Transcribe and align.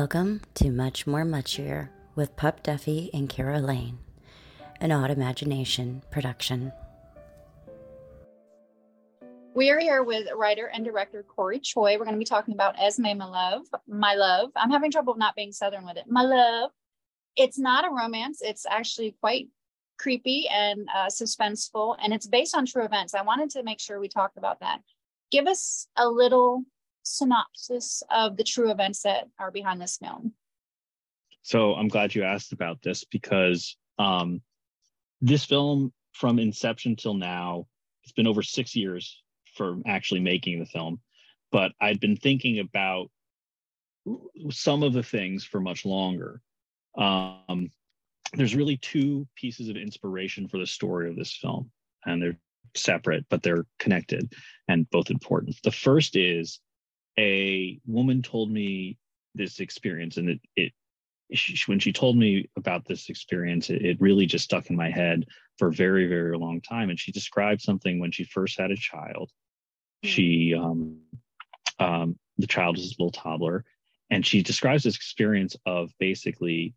Welcome 0.00 0.42
to 0.54 0.70
Much 0.70 1.08
More 1.08 1.24
Muchier 1.24 1.88
with 2.14 2.36
Pup 2.36 2.62
Duffy 2.62 3.10
and 3.12 3.28
Keira 3.28 3.60
Lane, 3.60 3.98
an 4.80 4.92
Odd 4.92 5.10
Imagination 5.10 6.04
production. 6.08 6.70
We 9.56 9.70
are 9.70 9.80
here 9.80 10.04
with 10.04 10.28
writer 10.36 10.70
and 10.72 10.84
director 10.84 11.24
Cory 11.24 11.58
Choy. 11.58 11.98
We're 11.98 12.04
going 12.04 12.12
to 12.12 12.16
be 12.16 12.24
talking 12.24 12.54
about 12.54 12.76
Esme, 12.80 13.06
my 13.16 13.24
love. 13.24 13.66
My 13.88 14.14
love. 14.14 14.50
I'm 14.54 14.70
having 14.70 14.92
trouble 14.92 15.16
not 15.16 15.34
being 15.34 15.50
Southern 15.50 15.84
with 15.84 15.96
it. 15.96 16.04
My 16.06 16.22
love. 16.22 16.70
It's 17.34 17.58
not 17.58 17.84
a 17.84 17.90
romance. 17.92 18.40
It's 18.40 18.66
actually 18.70 19.16
quite 19.20 19.48
creepy 19.98 20.46
and 20.48 20.86
uh, 20.94 21.06
suspenseful, 21.06 21.96
and 22.00 22.12
it's 22.12 22.28
based 22.28 22.54
on 22.54 22.66
true 22.66 22.84
events. 22.84 23.14
I 23.14 23.22
wanted 23.22 23.50
to 23.50 23.64
make 23.64 23.80
sure 23.80 23.98
we 23.98 24.06
talked 24.06 24.38
about 24.38 24.60
that. 24.60 24.78
Give 25.32 25.48
us 25.48 25.88
a 25.96 26.08
little 26.08 26.62
synopsis 27.16 28.02
of 28.10 28.36
the 28.36 28.44
true 28.44 28.70
events 28.70 29.02
that 29.02 29.28
are 29.38 29.50
behind 29.50 29.80
this 29.80 29.96
film? 29.96 30.32
So 31.42 31.74
I'm 31.74 31.88
glad 31.88 32.14
you 32.14 32.24
asked 32.24 32.52
about 32.52 32.82
this 32.82 33.04
because 33.04 33.76
um, 33.98 34.42
this 35.20 35.44
film, 35.44 35.92
from 36.12 36.38
inception 36.38 36.96
till 36.96 37.14
now, 37.14 37.66
it's 38.02 38.12
been 38.12 38.26
over 38.26 38.42
six 38.42 38.76
years 38.76 39.22
for 39.54 39.78
actually 39.86 40.20
making 40.20 40.58
the 40.58 40.66
film. 40.66 41.00
But 41.50 41.72
I'd 41.80 42.00
been 42.00 42.16
thinking 42.16 42.58
about 42.58 43.10
some 44.50 44.82
of 44.82 44.92
the 44.92 45.02
things 45.02 45.44
for 45.44 45.60
much 45.60 45.84
longer. 45.84 46.40
Um, 46.96 47.70
there's 48.34 48.54
really 48.54 48.76
two 48.76 49.26
pieces 49.34 49.68
of 49.68 49.76
inspiration 49.76 50.48
for 50.48 50.58
the 50.58 50.66
story 50.66 51.08
of 51.08 51.16
this 51.16 51.34
film, 51.34 51.70
and 52.04 52.22
they're 52.22 52.38
separate, 52.74 53.24
but 53.30 53.42
they're 53.42 53.66
connected 53.78 54.32
and 54.68 54.88
both 54.90 55.10
important. 55.10 55.56
The 55.62 55.72
first 55.72 56.16
is 56.16 56.60
a 57.18 57.80
woman 57.86 58.22
told 58.22 58.50
me 58.50 58.96
this 59.34 59.60
experience 59.60 60.16
and 60.16 60.30
it, 60.30 60.40
it 60.56 60.72
she, 61.32 61.58
when 61.66 61.78
she 61.78 61.92
told 61.92 62.16
me 62.16 62.48
about 62.56 62.86
this 62.86 63.10
experience 63.10 63.68
it, 63.68 63.84
it, 63.84 64.00
really 64.00 64.24
just 64.24 64.44
stuck 64.44 64.70
in 64.70 64.76
my 64.76 64.90
head 64.90 65.26
for 65.58 65.68
a 65.68 65.72
very 65.72 66.06
very 66.06 66.38
long 66.38 66.60
time 66.60 66.88
and 66.88 66.98
she 66.98 67.12
described 67.12 67.60
something 67.60 67.98
when 67.98 68.12
she 68.12 68.24
first 68.24 68.58
had 68.58 68.70
a 68.70 68.76
child 68.76 69.30
mm-hmm. 70.04 70.08
she 70.08 70.54
um, 70.54 70.98
um, 71.78 72.18
the 72.38 72.46
child 72.46 72.78
is 72.78 72.92
a 72.92 73.02
little 73.02 73.10
toddler 73.10 73.64
and 74.10 74.26
she 74.26 74.42
describes 74.42 74.84
this 74.84 74.96
experience 74.96 75.56
of 75.66 75.90
basically 75.98 76.74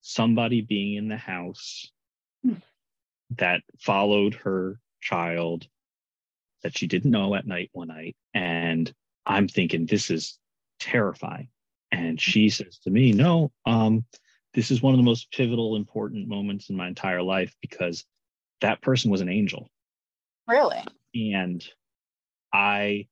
somebody 0.00 0.60
being 0.60 0.96
in 0.96 1.08
the 1.08 1.16
house 1.16 1.90
mm-hmm. 2.44 2.58
that 3.36 3.62
followed 3.78 4.34
her 4.34 4.78
child 5.00 5.66
that 6.62 6.76
she 6.76 6.86
didn't 6.86 7.10
know 7.10 7.34
at 7.34 7.46
night 7.46 7.70
one 7.72 7.88
night 7.88 8.16
and 8.34 8.92
I'm 9.28 9.46
thinking 9.46 9.86
this 9.86 10.10
is 10.10 10.38
terrifying. 10.80 11.48
And 11.92 12.20
she 12.20 12.48
says 12.48 12.78
to 12.84 12.90
me, 12.90 13.12
No, 13.12 13.52
um, 13.66 14.04
this 14.54 14.70
is 14.70 14.82
one 14.82 14.94
of 14.94 14.98
the 14.98 15.04
most 15.04 15.30
pivotal, 15.30 15.76
important 15.76 16.26
moments 16.26 16.70
in 16.70 16.76
my 16.76 16.88
entire 16.88 17.22
life 17.22 17.54
because 17.60 18.04
that 18.60 18.82
person 18.82 19.10
was 19.10 19.20
an 19.20 19.28
angel. 19.28 19.68
Really? 20.48 20.82
And 21.14 21.64
I 22.52 23.06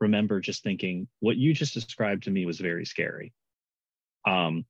remember 0.00 0.40
just 0.40 0.62
thinking, 0.62 1.08
what 1.20 1.36
you 1.36 1.52
just 1.52 1.74
described 1.74 2.24
to 2.24 2.30
me 2.30 2.46
was 2.46 2.60
very 2.60 2.84
scary. 2.84 3.32
Um, 4.26 4.64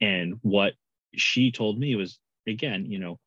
and 0.00 0.34
what 0.42 0.74
she 1.14 1.50
told 1.50 1.78
me 1.78 1.96
was, 1.96 2.18
again, 2.46 2.86
you 2.86 2.98
know, 2.98 3.18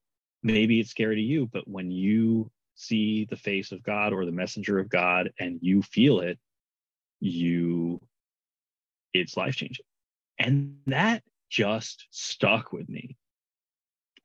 maybe 0.44 0.80
it's 0.80 0.90
scary 0.90 1.16
to 1.16 1.22
you, 1.22 1.50
but 1.52 1.68
when 1.68 1.92
you 1.92 2.50
see 2.76 3.26
the 3.30 3.36
face 3.36 3.72
of 3.72 3.84
God 3.84 4.14
or 4.14 4.26
the 4.26 4.32
messenger 4.32 4.80
of 4.80 4.90
God 4.90 5.32
and 5.40 5.60
you 5.62 5.82
feel 5.82 6.22
it, 6.22 6.40
you 7.22 8.02
it's 9.14 9.38
life 9.38 9.56
changing 9.56 9.86
and 10.42 10.76
that 10.88 11.24
just 11.50 12.08
stuck 12.10 12.74
with 12.74 12.90
me. 12.90 13.16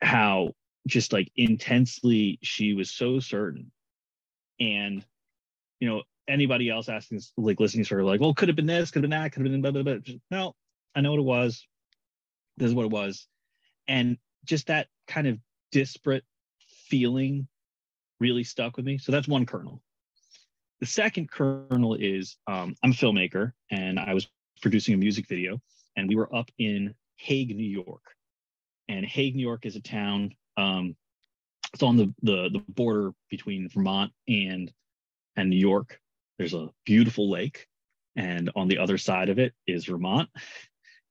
How 0.01 0.53
just 0.87 1.13
like 1.13 1.31
intensely 1.37 2.39
she 2.43 2.73
was 2.73 2.91
so 2.91 3.21
certain. 3.21 3.71
And 4.59 5.05
you 5.81 5.89
know 5.89 6.03
anybody 6.29 6.71
else 6.71 6.89
asking 6.89 7.21
like 7.37 7.61
listening 7.61 7.85
sort 7.85 8.01
of 8.01 8.07
like 8.07 8.21
well 8.21 8.35
could 8.35 8.49
have 8.49 8.57
been 8.57 8.67
this 8.67 8.91
could 8.91 9.03
have 9.03 9.11
been 9.11 9.19
that 9.19 9.31
could 9.33 9.43
have 9.43 9.53
been 9.53 9.61
blah, 9.61 9.71
blah, 9.71 9.83
blah. 9.83 9.99
Just, 9.99 10.19
no 10.31 10.55
i 10.95 11.01
know 11.03 11.11
what 11.11 11.21
it 11.21 11.23
was. 11.23 11.67
This 12.57 12.69
is 12.69 12.75
what 12.75 12.87
it 12.87 12.91
was. 12.91 13.27
And 13.87 14.17
just 14.47 14.69
that 14.69 14.89
kind 15.07 15.27
of 15.27 15.39
disparate 15.71 16.25
feeling 16.89 17.47
really 18.19 18.45
stuck 18.45 18.79
with 18.79 18.87
me. 18.87 18.97
So 18.97 19.13
that's 19.13 19.29
one 19.29 19.45
kernel 19.45 19.83
the 20.81 20.87
second 20.87 21.31
kernel 21.31 21.95
is 21.95 22.37
um, 22.47 22.75
I'm 22.83 22.91
a 22.91 22.95
filmmaker 22.95 23.53
and 23.71 23.99
I 23.99 24.15
was 24.15 24.29
producing 24.61 24.95
a 24.95 24.99
music 24.99 25.27
video, 25.29 25.61
and 25.97 26.09
we 26.09 26.17
were 26.17 26.35
up 26.35 26.51
in 26.59 26.95
Hague, 27.17 27.55
New 27.55 27.69
York. 27.69 28.03
And 28.89 29.05
Hague, 29.05 29.35
New 29.35 29.43
York 29.43 29.67
is 29.67 29.77
a 29.77 29.81
town. 29.81 30.35
Um, 30.57 30.97
it's 31.73 31.83
on 31.83 31.97
the, 31.97 32.15
the 32.23 32.49
the 32.51 32.63
border 32.69 33.13
between 33.31 33.69
Vermont 33.69 34.13
and 34.29 34.73
and 35.37 35.51
New 35.51 35.57
York. 35.57 36.01
There's 36.39 36.55
a 36.55 36.71
beautiful 36.85 37.31
lake, 37.31 37.67
and 38.15 38.51
on 38.55 38.69
the 38.69 38.79
other 38.79 38.99
side 38.99 39.29
of 39.29 39.39
it 39.39 39.55
is 39.67 39.87
Vermont, 39.87 40.29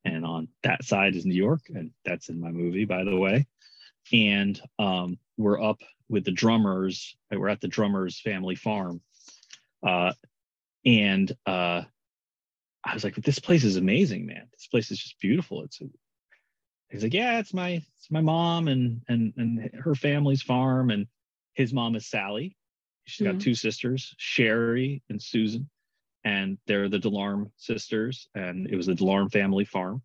and 0.06 0.26
on 0.26 0.48
that 0.64 0.84
side 0.84 1.16
is 1.16 1.26
New 1.26 1.36
York, 1.36 1.62
and 1.70 1.92
that's 2.06 2.30
in 2.30 2.40
my 2.40 2.52
movie, 2.52 2.86
by 2.86 3.04
the 3.04 3.16
way. 3.16 3.46
And 4.14 4.60
um, 4.80 5.18
we're 5.38 5.62
up 5.62 5.80
with 6.10 6.24
the 6.24 6.32
drummers. 6.32 7.18
We're 7.32 7.50
at 7.50 7.62
the 7.62 7.68
drummers' 7.68 8.22
family 8.22 8.56
farm, 8.56 9.02
uh, 9.86 10.14
and 10.86 11.32
uh, 11.46 11.84
I 12.84 12.94
was 12.94 13.04
like, 13.04 13.16
this 13.16 13.40
place 13.40 13.64
is 13.64 13.78
amazing, 13.78 14.26
man. 14.26 14.48
This 14.52 14.68
place 14.68 14.92
is 14.92 15.00
just 15.00 15.20
beautiful. 15.20 15.64
It's 15.64 15.80
he's 16.90 17.04
like, 17.04 17.14
yeah, 17.14 17.40
it's 17.40 17.54
my 17.54 17.70
it's 17.98 18.12
my 18.12 18.22
mom 18.22 18.68
and 18.68 19.02
and 19.08 19.34
and 19.38 19.72
her 19.84 19.96
family's 19.96 20.42
farm, 20.42 20.92
and 20.92 21.08
his 21.54 21.74
mom 21.74 21.96
is 21.96 22.08
Sally. 22.08 22.56
She's 23.06 23.26
mm-hmm. 23.26 23.38
got 23.38 23.44
two 23.44 23.56
sisters, 23.56 24.14
Sherry 24.18 25.04
and 25.10 25.22
Susan, 25.22 25.70
and 26.24 26.58
they're 26.68 26.90
the 26.90 27.00
Delarme 27.00 27.52
sisters, 27.58 28.28
and 28.36 28.68
it 28.68 28.76
was 28.76 28.88
the 28.88 28.94
Delarme 28.94 29.32
family 29.32 29.66
farm. 29.66 30.02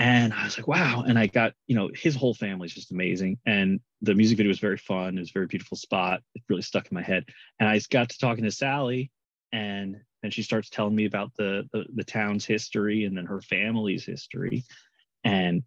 And 0.00 0.32
I 0.32 0.44
was 0.44 0.56
like, 0.56 0.66
wow. 0.66 1.04
And 1.06 1.18
I 1.18 1.26
got, 1.26 1.52
you 1.66 1.76
know, 1.76 1.90
his 1.94 2.16
whole 2.16 2.32
family 2.32 2.66
is 2.66 2.72
just 2.72 2.90
amazing. 2.90 3.38
And 3.44 3.80
the 4.00 4.14
music 4.14 4.38
video 4.38 4.48
was 4.48 4.58
very 4.58 4.78
fun. 4.78 5.18
It 5.18 5.20
was 5.20 5.28
a 5.28 5.34
very 5.34 5.46
beautiful 5.46 5.76
spot. 5.76 6.22
It 6.34 6.42
really 6.48 6.62
stuck 6.62 6.90
in 6.90 6.94
my 6.94 7.02
head. 7.02 7.26
And 7.58 7.68
I 7.68 7.78
got 7.90 8.08
to 8.08 8.18
talking 8.18 8.44
to 8.44 8.50
Sally 8.50 9.10
and 9.52 9.96
and 10.22 10.32
she 10.32 10.42
starts 10.42 10.70
telling 10.70 10.94
me 10.94 11.04
about 11.06 11.32
the, 11.36 11.66
the, 11.72 11.84
the 11.94 12.04
town's 12.04 12.44
history 12.44 13.04
and 13.04 13.16
then 13.16 13.26
her 13.26 13.40
family's 13.40 14.04
history. 14.04 14.64
And 15.24 15.62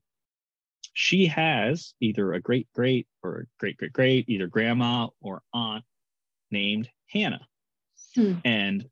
she 0.93 1.25
has 1.27 1.93
either 2.01 2.33
a 2.33 2.41
great 2.41 2.67
great 2.73 3.07
or 3.21 3.37
a 3.37 3.45
great 3.59 3.77
great 3.77 3.93
great, 3.93 4.29
either 4.29 4.47
grandma 4.47 5.09
or 5.21 5.43
aunt 5.53 5.83
named 6.49 6.89
Hannah. 7.07 7.47
Hmm. 8.15 8.33
And 8.43 8.89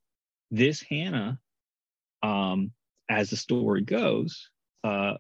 this 0.51 0.83
Hannah, 0.83 1.39
um, 2.21 2.73
as 3.09 3.31
the 3.31 3.37
story 3.37 3.81
goes, 3.81 4.49
uh, 4.83 5.15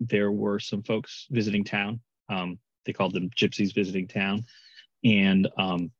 there 0.00 0.30
were 0.30 0.58
some 0.58 0.82
folks 0.82 1.26
visiting 1.30 1.64
town. 1.64 2.00
Um, 2.28 2.58
they 2.84 2.92
called 2.92 3.14
them 3.14 3.30
gypsies 3.30 3.74
visiting 3.74 4.08
town. 4.08 4.44
And 5.04 5.48
um, 5.56 5.90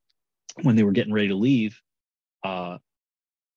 when 0.62 0.76
they 0.76 0.82
were 0.82 0.92
getting 0.92 1.12
ready 1.12 1.28
to 1.28 1.34
leave, 1.34 1.80
uh, 2.42 2.78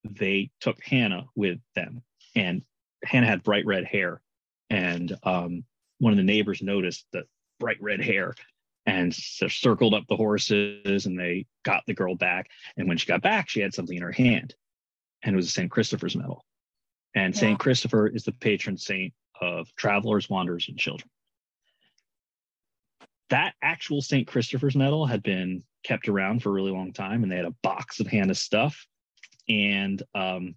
they 0.04 0.50
took 0.60 0.82
Hannah 0.82 1.26
with 1.34 1.58
them. 1.74 2.02
And 2.34 2.62
Hannah 3.04 3.26
had 3.26 3.42
bright 3.42 3.66
red 3.66 3.84
hair. 3.84 4.20
And 4.70 5.16
um, 5.22 5.64
one 5.98 6.12
of 6.12 6.16
the 6.16 6.22
neighbors 6.22 6.62
noticed 6.62 7.06
the 7.12 7.24
bright 7.60 7.80
red 7.80 8.00
hair 8.00 8.34
and 8.86 9.14
so 9.14 9.46
circled 9.46 9.94
up 9.94 10.06
the 10.08 10.16
horses 10.16 11.06
and 11.06 11.18
they 11.18 11.46
got 11.64 11.84
the 11.86 11.94
girl 11.94 12.16
back. 12.16 12.50
And 12.76 12.88
when 12.88 12.96
she 12.96 13.06
got 13.06 13.22
back, 13.22 13.48
she 13.48 13.60
had 13.60 13.74
something 13.74 13.96
in 13.96 14.02
her 14.02 14.12
hand 14.12 14.54
and 15.22 15.34
it 15.34 15.36
was 15.36 15.46
a 15.46 15.52
St. 15.52 15.70
Christopher's 15.70 16.16
medal. 16.16 16.44
And 17.14 17.34
yeah. 17.34 17.40
St. 17.40 17.58
Christopher 17.58 18.08
is 18.08 18.24
the 18.24 18.32
patron 18.32 18.76
saint 18.76 19.12
of 19.40 19.68
travelers, 19.76 20.28
wanderers, 20.28 20.68
and 20.68 20.78
children. 20.78 21.08
That 23.30 23.54
actual 23.62 24.02
St. 24.02 24.26
Christopher's 24.26 24.76
medal 24.76 25.06
had 25.06 25.22
been 25.22 25.62
kept 25.84 26.08
around 26.08 26.42
for 26.42 26.50
a 26.50 26.52
really 26.52 26.70
long 26.70 26.92
time, 26.92 27.22
and 27.22 27.32
they 27.32 27.36
had 27.36 27.44
a 27.44 27.54
box 27.62 28.00
of 28.00 28.06
Hannah's 28.06 28.40
stuff. 28.40 28.86
And 29.48 30.02
um, 30.14 30.54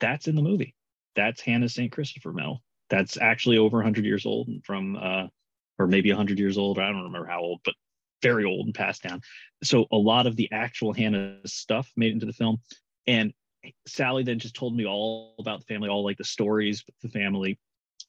that's 0.00 0.28
in 0.28 0.34
the 0.34 0.42
movie. 0.42 0.74
That's 1.16 1.40
Hannah's 1.40 1.74
St. 1.74 1.92
Christopher 1.92 2.32
medal. 2.32 2.62
That's 2.90 3.18
actually 3.18 3.58
over 3.58 3.78
100 3.78 4.04
years 4.04 4.26
old 4.26 4.48
from, 4.64 4.96
uh, 4.96 5.26
or 5.78 5.86
maybe 5.86 6.10
100 6.10 6.38
years 6.38 6.58
old. 6.58 6.78
I 6.78 6.86
don't 6.86 7.04
remember 7.04 7.28
how 7.28 7.40
old, 7.40 7.60
but 7.64 7.74
very 8.22 8.44
old 8.44 8.66
and 8.66 8.74
passed 8.74 9.02
down. 9.02 9.20
So 9.62 9.86
a 9.92 9.96
lot 9.96 10.26
of 10.26 10.36
the 10.36 10.50
actual 10.52 10.92
Hannah's 10.92 11.52
stuff 11.52 11.90
made 11.96 12.12
into 12.12 12.26
the 12.26 12.32
film. 12.32 12.58
And 13.06 13.32
Sally 13.86 14.22
then 14.22 14.38
just 14.38 14.54
told 14.54 14.76
me 14.76 14.86
all 14.86 15.34
about 15.38 15.60
the 15.60 15.66
family, 15.66 15.88
all 15.88 16.04
like 16.04 16.18
the 16.18 16.24
stories 16.24 16.84
the 17.02 17.08
family. 17.08 17.58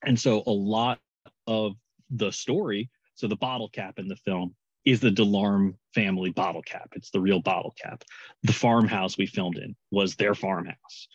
And 0.06 0.20
so 0.20 0.44
a 0.48 0.52
lot 0.52 1.00
of 1.48 1.74
the 2.10 2.32
story, 2.32 2.90
so 3.16 3.28
the 3.28 3.36
bottle 3.36 3.70
cap 3.70 4.00
in 4.00 4.08
the 4.08 4.16
film 4.16 4.56
is 4.86 5.00
the 5.00 5.12
Delarme 5.12 5.76
family 5.94 6.32
bottle 6.32 6.62
cap. 6.62 6.90
It's 6.96 7.12
the 7.12 7.20
real 7.20 7.42
bottle 7.42 7.76
cap. 7.82 8.04
The 8.44 8.54
farmhouse 8.54 9.18
we 9.18 9.26
filmed 9.26 9.58
in 9.58 9.76
was 9.92 10.16
their 10.16 10.34
farmhouse. 10.36 11.08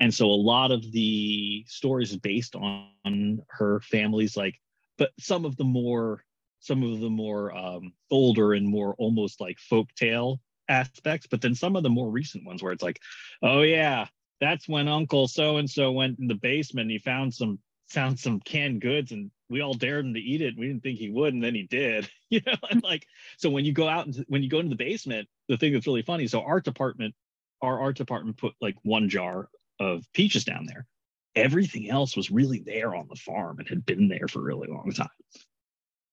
and 0.00 0.12
so 0.14 0.26
a 0.26 0.32
lot 0.32 0.70
of 0.70 0.90
the 0.92 1.64
stories 1.66 2.16
based 2.16 2.54
on 2.56 3.42
her 3.48 3.80
family's 3.80 4.36
like 4.36 4.60
but 4.96 5.10
some 5.18 5.44
of 5.44 5.56
the 5.56 5.64
more 5.64 6.24
some 6.60 6.82
of 6.82 7.00
the 7.00 7.10
more 7.10 7.56
um, 7.56 7.92
older 8.10 8.52
and 8.52 8.66
more 8.66 8.94
almost 8.98 9.40
like 9.40 9.58
folk 9.58 9.88
tale 9.94 10.40
aspects 10.68 11.26
but 11.30 11.40
then 11.40 11.54
some 11.54 11.76
of 11.76 11.82
the 11.82 11.90
more 11.90 12.10
recent 12.10 12.44
ones 12.44 12.62
where 12.62 12.72
it's 12.72 12.82
like 12.82 13.00
oh 13.42 13.62
yeah 13.62 14.06
that's 14.40 14.68
when 14.68 14.88
uncle 14.88 15.26
so 15.26 15.56
and 15.56 15.68
so 15.70 15.90
went 15.92 16.18
in 16.18 16.26
the 16.26 16.34
basement 16.34 16.84
and 16.84 16.90
he 16.90 16.98
found 16.98 17.32
some 17.32 17.58
found 17.88 18.18
some 18.18 18.40
canned 18.40 18.80
goods 18.80 19.12
and 19.12 19.30
we 19.50 19.62
all 19.62 19.74
dared 19.74 20.04
him 20.04 20.14
to 20.14 20.20
eat 20.20 20.42
it 20.42 20.58
we 20.58 20.66
didn't 20.66 20.82
think 20.82 20.98
he 20.98 21.10
would 21.10 21.32
and 21.32 21.42
then 21.42 21.54
he 21.54 21.62
did 21.62 22.08
you 22.30 22.40
know 22.46 22.54
and 22.70 22.80
hmm. 22.80 22.86
like 22.86 23.06
so 23.38 23.48
when 23.48 23.64
you 23.64 23.72
go 23.72 23.88
out 23.88 24.06
and 24.06 24.24
when 24.28 24.42
you 24.42 24.48
go 24.48 24.58
into 24.58 24.70
the 24.70 24.76
basement 24.76 25.28
the 25.48 25.56
thing 25.56 25.72
that's 25.72 25.86
really 25.86 26.02
funny 26.02 26.26
so 26.26 26.40
art 26.42 26.64
department 26.64 27.14
our 27.62 27.80
art 27.80 27.96
department 27.96 28.36
put 28.36 28.54
like 28.60 28.76
one 28.82 29.08
jar 29.08 29.48
of 29.80 30.04
peaches 30.12 30.44
down 30.44 30.66
there. 30.66 30.86
Everything 31.34 31.88
else 31.90 32.16
was 32.16 32.30
really 32.30 32.60
there 32.60 32.94
on 32.94 33.06
the 33.08 33.16
farm 33.16 33.58
and 33.58 33.68
had 33.68 33.86
been 33.86 34.08
there 34.08 34.28
for 34.28 34.40
a 34.40 34.44
really 34.44 34.68
long 34.68 34.90
time. 34.92 35.08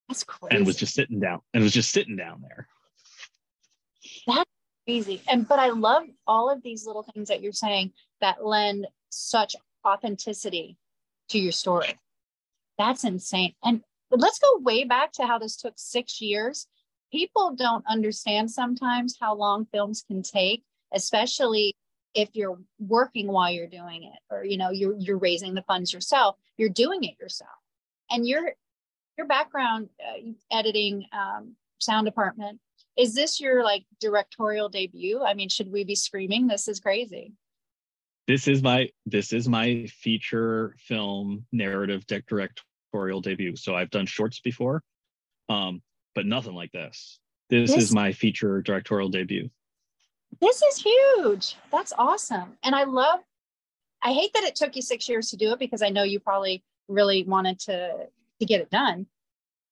That's 0.08 0.24
crazy. 0.24 0.56
And 0.56 0.66
was 0.66 0.76
just 0.76 0.94
sitting 0.94 1.20
down 1.20 1.42
and 1.54 1.64
was 1.64 1.74
just 1.74 1.92
sitting 1.92 2.16
down 2.16 2.42
there. 2.42 2.68
That's 4.28 4.50
crazy. 4.86 5.22
And 5.28 5.48
but 5.48 5.58
I 5.58 5.70
love 5.70 6.04
all 6.28 6.50
of 6.50 6.62
these 6.62 6.86
little 6.86 7.04
things 7.04 7.30
that 7.30 7.42
you're 7.42 7.54
saying 7.54 7.94
that 8.22 8.46
lend 8.46 8.88
such 9.10 9.56
authenticity 9.86 10.78
to 11.30 11.40
your 11.40 11.52
story. 11.52 11.98
That's 12.78 13.04
insane. 13.04 13.54
And 13.64 13.82
let's 14.12 14.40
go 14.40 14.60
way 14.60 14.84
back 14.84 15.12
to 15.14 15.26
how 15.26 15.40
this 15.40 15.56
took 15.56 15.74
six 15.78 16.22
years. 16.22 16.68
People 17.12 17.56
don't 17.56 17.86
understand 17.88 18.52
sometimes 18.52 19.18
how 19.20 19.36
long 19.36 19.68
films 19.72 20.04
can 20.08 20.22
take, 20.22 20.64
especially 20.94 21.76
if 22.16 22.30
you're 22.34 22.58
working 22.80 23.28
while 23.28 23.52
you're 23.52 23.68
doing 23.68 24.04
it 24.04 24.20
or 24.34 24.44
you 24.44 24.58
know 24.58 24.72
you're 24.72 24.96
you're 24.98 25.18
raising 25.18 25.54
the 25.54 25.62
funds 25.64 25.94
yourself 25.94 26.38
you're 26.58 26.70
doing 26.70 27.04
it 27.04 27.20
yourself 27.20 27.52
and 28.10 28.26
your 28.26 28.54
your 29.18 29.28
background 29.28 29.90
uh, 30.02 30.32
editing 30.50 31.06
um, 31.12 31.56
sound 31.80 32.06
department 32.06 32.60
is 32.98 33.14
this 33.14 33.40
your 33.40 33.64
like 33.64 33.86
directorial 34.00 34.70
debut 34.70 35.22
i 35.24 35.34
mean 35.34 35.50
should 35.50 35.72
we 35.72 35.84
be 35.84 35.96
screaming 35.96 36.48
this 36.48 36.68
is 36.68 36.80
crazy 36.80 37.34
this 38.28 38.48
is 38.48 38.62
my 38.64 38.90
this 39.06 39.34
is 39.34 39.48
my 39.48 39.86
feature 39.88 40.76
film 40.80 41.46
narrative 41.52 42.06
directorial 42.08 43.22
debut 43.22 43.56
so 43.56 43.76
i've 43.76 43.90
done 43.90 44.06
shorts 44.06 44.40
before 44.40 44.82
um 45.50 45.82
but 46.14 46.26
nothing 46.26 46.54
like 46.54 46.72
this 46.72 47.20
this, 47.50 47.72
this 47.72 47.84
is 47.84 47.94
my 47.94 48.12
feature 48.12 48.62
directorial 48.62 49.10
debut 49.10 49.50
this 50.42 50.62
is 50.62 50.78
huge. 50.78 51.56
That's 51.72 51.94
awesome. 51.98 52.58
And 52.64 52.76
I 52.76 52.84
love, 52.84 53.20
I 54.02 54.14
hate 54.14 54.34
that 54.34 54.44
it 54.44 54.56
took 54.56 54.76
you 54.76 54.82
six 54.82 55.08
years 55.08 55.30
to 55.30 55.38
do 55.38 55.52
it 55.54 55.60
because 55.60 55.82
I 55.82 55.90
know 55.90 56.04
you 56.04 56.20
probably 56.20 56.64
really 56.88 57.24
wanted 57.24 57.60
to 57.62 58.08
to 58.40 58.46
get 58.46 58.60
it 58.60 58.70
done, 58.70 59.08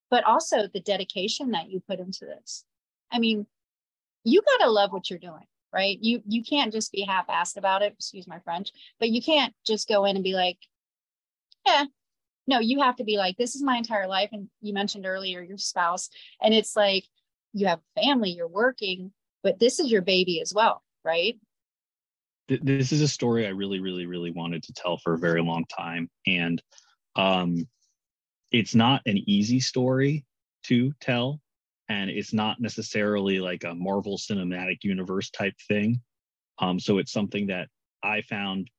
but 0.09 0.23
also 0.23 0.67
the 0.67 0.79
dedication 0.79 1.51
that 1.51 1.69
you 1.69 1.81
put 1.81 1.99
into 1.99 2.25
this. 2.25 2.63
I 3.11 3.19
mean, 3.19 3.45
you 4.23 4.41
gotta 4.41 4.71
love 4.71 4.93
what 4.93 5.09
you're 5.09 5.19
doing, 5.19 5.45
right? 5.73 5.97
You 6.01 6.21
you 6.27 6.43
can't 6.43 6.71
just 6.71 6.91
be 6.91 7.01
half-assed 7.01 7.57
about 7.57 7.81
it, 7.81 7.93
excuse 7.93 8.27
my 8.27 8.39
French, 8.39 8.71
but 8.99 9.09
you 9.09 9.21
can't 9.21 9.53
just 9.65 9.87
go 9.87 10.05
in 10.05 10.15
and 10.15 10.23
be 10.23 10.33
like, 10.33 10.57
yeah. 11.65 11.85
No, 12.45 12.59
you 12.59 12.81
have 12.81 12.97
to 12.97 13.05
be 13.05 13.17
like, 13.17 13.37
this 13.37 13.55
is 13.55 13.63
my 13.63 13.77
entire 13.77 14.05
life. 14.05 14.29
And 14.33 14.49
you 14.61 14.73
mentioned 14.73 15.05
earlier 15.05 15.41
your 15.41 15.57
spouse, 15.57 16.09
and 16.41 16.53
it's 16.53 16.75
like 16.75 17.05
you 17.53 17.67
have 17.67 17.79
family, 17.95 18.31
you're 18.31 18.47
working, 18.47 19.13
but 19.43 19.59
this 19.59 19.79
is 19.79 19.89
your 19.89 20.01
baby 20.01 20.41
as 20.41 20.53
well, 20.53 20.83
right? 21.05 21.37
This 22.49 22.91
is 22.91 22.99
a 22.99 23.07
story 23.07 23.47
I 23.47 23.51
really, 23.51 23.79
really, 23.79 24.05
really 24.05 24.31
wanted 24.31 24.63
to 24.63 24.73
tell 24.73 24.97
for 24.97 25.13
a 25.13 25.17
very 25.17 25.41
long 25.41 25.63
time. 25.65 26.09
And 26.27 26.61
um, 27.15 27.65
it's 28.51 28.75
not 28.75 29.01
an 29.05 29.17
easy 29.25 29.61
story 29.61 30.25
to 30.63 30.91
tell. 30.99 31.39
And 31.89 32.09
it's 32.09 32.33
not 32.33 32.61
necessarily 32.61 33.39
like 33.39 33.63
a 33.63 33.75
Marvel 33.75 34.17
Cinematic 34.17 34.83
Universe 34.83 35.29
type 35.29 35.55
thing. 35.67 36.01
Um, 36.59 36.79
so 36.79 36.97
it's 36.97 37.11
something 37.11 37.47
that 37.47 37.67
I 38.03 38.21
found 38.21 38.69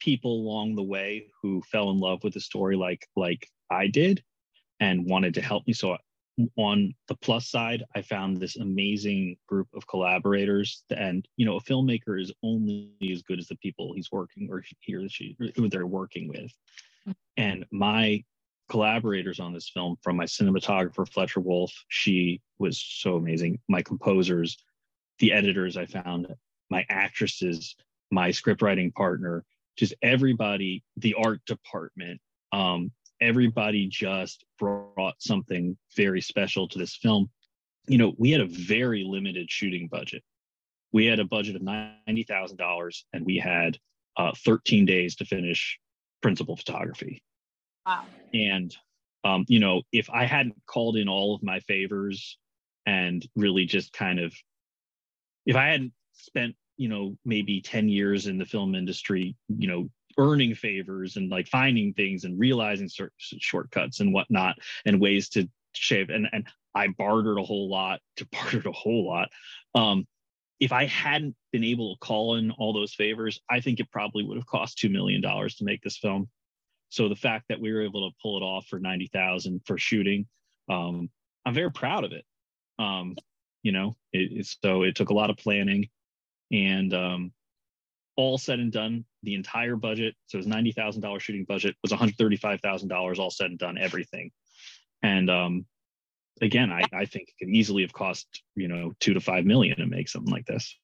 people 0.00 0.32
along 0.32 0.74
the 0.74 0.82
way 0.82 1.28
who 1.42 1.62
fell 1.62 1.90
in 1.90 1.98
love 1.98 2.22
with 2.22 2.34
the 2.34 2.40
story 2.40 2.76
like 2.76 3.06
like 3.16 3.48
I 3.70 3.86
did 3.86 4.22
and 4.80 5.06
wanted 5.06 5.34
to 5.34 5.40
help 5.40 5.66
me. 5.66 5.72
So 5.72 5.96
on 6.56 6.94
the 7.08 7.14
plus 7.16 7.48
side, 7.48 7.82
I 7.94 8.02
found 8.02 8.36
this 8.36 8.56
amazing 8.56 9.36
group 9.48 9.68
of 9.74 9.86
collaborators. 9.86 10.84
And 10.90 11.26
you 11.36 11.46
know, 11.46 11.56
a 11.56 11.62
filmmaker 11.62 12.20
is 12.20 12.32
only 12.42 12.92
as 13.10 13.22
good 13.22 13.38
as 13.38 13.48
the 13.48 13.56
people 13.56 13.92
he's 13.94 14.12
working 14.12 14.48
or 14.50 14.62
he 14.80 14.94
or 14.94 15.08
she 15.08 15.36
who 15.56 15.68
they're 15.68 15.86
working 15.86 16.28
with. 16.28 16.52
And 17.36 17.64
my 17.70 18.24
collaborators 18.68 19.40
on 19.40 19.52
this 19.52 19.68
film, 19.68 19.96
from 20.02 20.16
my 20.16 20.24
cinematographer 20.24 21.08
Fletcher 21.08 21.40
Wolf, 21.40 21.72
she 21.88 22.40
was 22.58 22.80
so 22.80 23.16
amazing. 23.16 23.58
My 23.68 23.82
composers, 23.82 24.56
the 25.18 25.32
editors 25.32 25.76
I 25.76 25.86
found, 25.86 26.26
my 26.70 26.84
actresses, 26.88 27.76
my 28.10 28.30
scriptwriting 28.30 28.94
partner, 28.94 29.44
just 29.76 29.94
everybody, 30.02 30.82
the 30.96 31.14
art 31.14 31.40
department, 31.46 32.20
um, 32.52 32.90
everybody 33.20 33.86
just 33.86 34.44
brought 34.58 35.14
something 35.18 35.76
very 35.96 36.20
special 36.20 36.68
to 36.68 36.78
this 36.78 36.96
film. 36.96 37.30
You 37.88 37.98
know, 37.98 38.14
we 38.18 38.30
had 38.30 38.40
a 38.40 38.46
very 38.46 39.04
limited 39.04 39.50
shooting 39.50 39.88
budget. 39.88 40.22
We 40.92 41.06
had 41.06 41.20
a 41.20 41.24
budget 41.24 41.56
of 41.56 41.62
$90,000 41.62 43.02
and 43.12 43.24
we 43.24 43.36
had 43.38 43.78
uh, 44.16 44.32
13 44.44 44.86
days 44.86 45.16
to 45.16 45.24
finish 45.24 45.78
principal 46.22 46.56
photography. 46.56 47.22
Wow. 47.86 48.04
And, 48.34 48.76
um, 49.24 49.44
you 49.48 49.60
know, 49.60 49.82
if 49.92 50.10
I 50.10 50.24
hadn't 50.24 50.56
called 50.66 50.96
in 50.96 51.08
all 51.08 51.34
of 51.34 51.42
my 51.42 51.60
favors 51.60 52.38
and 52.84 53.26
really 53.36 53.64
just 53.64 53.92
kind 53.92 54.18
of, 54.18 54.34
if 55.46 55.56
I 55.56 55.68
hadn't 55.68 55.92
spent, 56.12 56.56
you 56.76 56.88
know, 56.88 57.16
maybe 57.24 57.60
10 57.60 57.88
years 57.88 58.26
in 58.26 58.38
the 58.38 58.44
film 58.44 58.74
industry, 58.74 59.36
you 59.48 59.68
know, 59.68 59.88
earning 60.18 60.54
favors 60.54 61.16
and 61.16 61.30
like 61.30 61.46
finding 61.46 61.92
things 61.92 62.24
and 62.24 62.38
realizing 62.38 62.88
certain 62.88 63.12
shortcuts 63.18 64.00
and 64.00 64.12
whatnot 64.12 64.56
and 64.84 65.00
ways 65.00 65.28
to 65.28 65.48
shave 65.74 66.08
and 66.08 66.26
and 66.32 66.46
I 66.74 66.88
bartered 66.88 67.38
a 67.38 67.42
whole 67.42 67.70
lot 67.70 68.00
to 68.16 68.26
bartered 68.32 68.66
a 68.66 68.72
whole 68.72 69.06
lot. 69.06 69.30
Um, 69.74 70.06
if 70.58 70.72
I 70.72 70.86
hadn't 70.86 71.34
been 71.52 71.64
able 71.64 71.94
to 71.94 71.98
call 72.00 72.36
in 72.36 72.50
all 72.52 72.72
those 72.72 72.94
favors, 72.94 73.40
I 73.50 73.60
think 73.60 73.78
it 73.78 73.90
probably 73.90 74.24
would 74.24 74.38
have 74.38 74.46
cost 74.46 74.78
two 74.78 74.88
million 74.88 75.20
dollars 75.20 75.56
to 75.56 75.64
make 75.64 75.82
this 75.82 75.98
film. 75.98 76.28
So 76.96 77.10
the 77.10 77.14
fact 77.14 77.44
that 77.50 77.60
we 77.60 77.74
were 77.74 77.82
able 77.82 78.08
to 78.08 78.16
pull 78.22 78.38
it 78.38 78.42
off 78.42 78.68
for 78.68 78.78
ninety 78.78 79.10
thousand 79.12 79.60
for 79.66 79.76
shooting, 79.76 80.26
um, 80.70 81.10
I'm 81.44 81.52
very 81.52 81.70
proud 81.70 82.04
of 82.04 82.12
it. 82.12 82.24
Um, 82.78 83.16
you 83.62 83.72
know, 83.72 83.98
it, 84.14 84.46
so 84.64 84.82
it 84.82 84.94
took 84.94 85.10
a 85.10 85.14
lot 85.14 85.28
of 85.28 85.36
planning, 85.36 85.90
and 86.50 86.94
um, 86.94 87.32
all 88.16 88.38
said 88.38 88.60
and 88.60 88.72
done, 88.72 89.04
the 89.24 89.34
entire 89.34 89.76
budget, 89.76 90.14
so 90.26 90.36
it 90.36 90.38
was 90.38 90.46
ninety 90.46 90.72
thousand 90.72 91.02
dollars 91.02 91.22
shooting 91.22 91.44
budget, 91.44 91.76
was 91.82 91.92
one 91.92 91.98
hundred 91.98 92.16
thirty 92.16 92.36
five 92.36 92.62
thousand 92.62 92.88
dollars 92.88 93.18
all 93.18 93.30
said 93.30 93.50
and 93.50 93.58
done, 93.58 93.76
everything. 93.76 94.30
And 95.02 95.28
um, 95.28 95.66
again, 96.40 96.72
I, 96.72 96.80
I 96.94 97.04
think 97.04 97.28
it 97.28 97.34
could 97.38 97.50
easily 97.50 97.82
have 97.82 97.92
cost 97.92 98.42
you 98.54 98.68
know 98.68 98.94
two 99.00 99.12
to 99.12 99.20
five 99.20 99.44
million 99.44 99.76
to 99.76 99.86
make 99.86 100.08
something 100.08 100.32
like 100.32 100.46
this. 100.46 100.74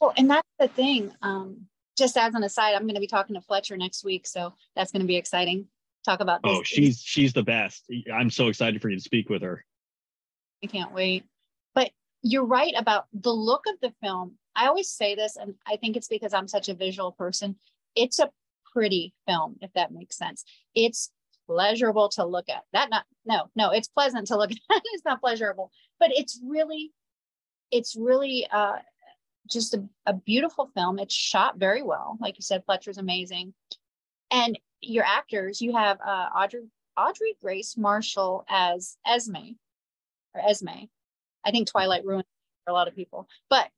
Well, 0.00 0.12
and 0.16 0.30
that's 0.30 0.48
the 0.60 0.68
thing. 0.68 1.12
Um, 1.22 1.66
just 1.96 2.16
as 2.16 2.34
an 2.34 2.42
aside, 2.42 2.74
I'm 2.74 2.82
going 2.82 2.94
to 2.94 3.00
be 3.00 3.06
talking 3.06 3.34
to 3.34 3.40
Fletcher 3.40 3.76
next 3.76 4.04
week, 4.04 4.26
so 4.26 4.54
that's 4.74 4.92
going 4.92 5.02
to 5.02 5.06
be 5.06 5.16
exciting. 5.16 5.66
Talk 6.04 6.20
about. 6.20 6.42
This. 6.42 6.52
Oh, 6.52 6.62
she's 6.62 7.00
she's 7.00 7.32
the 7.32 7.42
best. 7.42 7.84
I'm 8.12 8.30
so 8.30 8.48
excited 8.48 8.82
for 8.82 8.88
you 8.88 8.96
to 8.96 9.02
speak 9.02 9.28
with 9.28 9.42
her. 9.42 9.64
I 10.62 10.66
can't 10.66 10.92
wait. 10.92 11.24
But 11.74 11.90
you're 12.22 12.44
right 12.44 12.74
about 12.76 13.06
the 13.12 13.32
look 13.32 13.64
of 13.68 13.74
the 13.80 13.92
film 14.02 14.36
I 14.54 14.66
always 14.66 14.90
say 14.90 15.14
this, 15.14 15.36
and 15.36 15.54
I 15.66 15.76
think 15.76 15.96
it's 15.96 16.08
because 16.08 16.34
I'm 16.34 16.48
such 16.48 16.68
a 16.68 16.74
visual 16.74 17.12
person. 17.12 17.56
It's 17.94 18.18
a 18.18 18.30
pretty 18.72 19.14
film, 19.26 19.56
if 19.60 19.72
that 19.74 19.92
makes 19.92 20.16
sense. 20.16 20.44
It's 20.74 21.10
pleasurable 21.46 22.08
to 22.10 22.24
look 22.24 22.48
at. 22.48 22.62
That 22.72 22.90
not 22.90 23.04
no, 23.24 23.50
no, 23.56 23.70
it's 23.70 23.88
pleasant 23.88 24.26
to 24.28 24.36
look 24.36 24.50
at. 24.70 24.82
it's 24.92 25.04
not 25.04 25.20
pleasurable, 25.20 25.70
but 25.98 26.10
it's 26.12 26.40
really, 26.44 26.92
it's 27.70 27.96
really 27.96 28.46
uh 28.50 28.78
just 29.50 29.74
a, 29.74 29.84
a 30.06 30.14
beautiful 30.14 30.70
film. 30.74 30.98
It's 30.98 31.14
shot 31.14 31.58
very 31.58 31.82
well. 31.82 32.16
Like 32.20 32.36
you 32.36 32.42
said, 32.42 32.64
Fletcher's 32.64 32.98
amazing. 32.98 33.54
And 34.30 34.58
your 34.80 35.04
actors, 35.04 35.60
you 35.60 35.76
have 35.76 35.98
uh 36.00 36.28
Audrey 36.34 36.64
Audrey 36.96 37.36
Grace 37.40 37.76
Marshall 37.76 38.44
as 38.48 38.96
Esme 39.06 39.56
or 40.34 40.40
Esme. 40.40 40.86
I 41.44 41.50
think 41.50 41.68
Twilight 41.68 42.04
ruined 42.04 42.24
for 42.64 42.70
a 42.70 42.74
lot 42.74 42.88
of 42.88 42.94
people, 42.94 43.28
but 43.50 43.68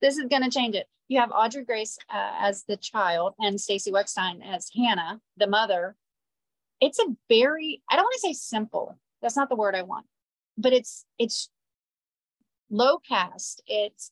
this 0.00 0.16
is 0.16 0.26
going 0.28 0.42
to 0.42 0.50
change 0.50 0.74
it. 0.74 0.86
You 1.08 1.20
have 1.20 1.30
Audrey 1.30 1.64
Grace 1.64 1.98
uh, 2.12 2.32
as 2.40 2.64
the 2.64 2.76
child 2.76 3.34
and 3.38 3.60
Stacey 3.60 3.92
Weckstein 3.92 4.40
as 4.44 4.70
Hannah, 4.74 5.20
the 5.36 5.46
mother. 5.46 5.94
It's 6.80 6.98
a 6.98 7.06
very, 7.28 7.82
I 7.88 7.94
don't 7.94 8.04
want 8.04 8.14
to 8.14 8.20
say 8.20 8.32
simple. 8.32 8.98
That's 9.20 9.36
not 9.36 9.48
the 9.48 9.56
word 9.56 9.76
I 9.76 9.82
want, 9.82 10.06
but 10.58 10.72
it's, 10.72 11.04
it's 11.18 11.48
low 12.70 12.98
cast. 12.98 13.62
It's 13.66 14.10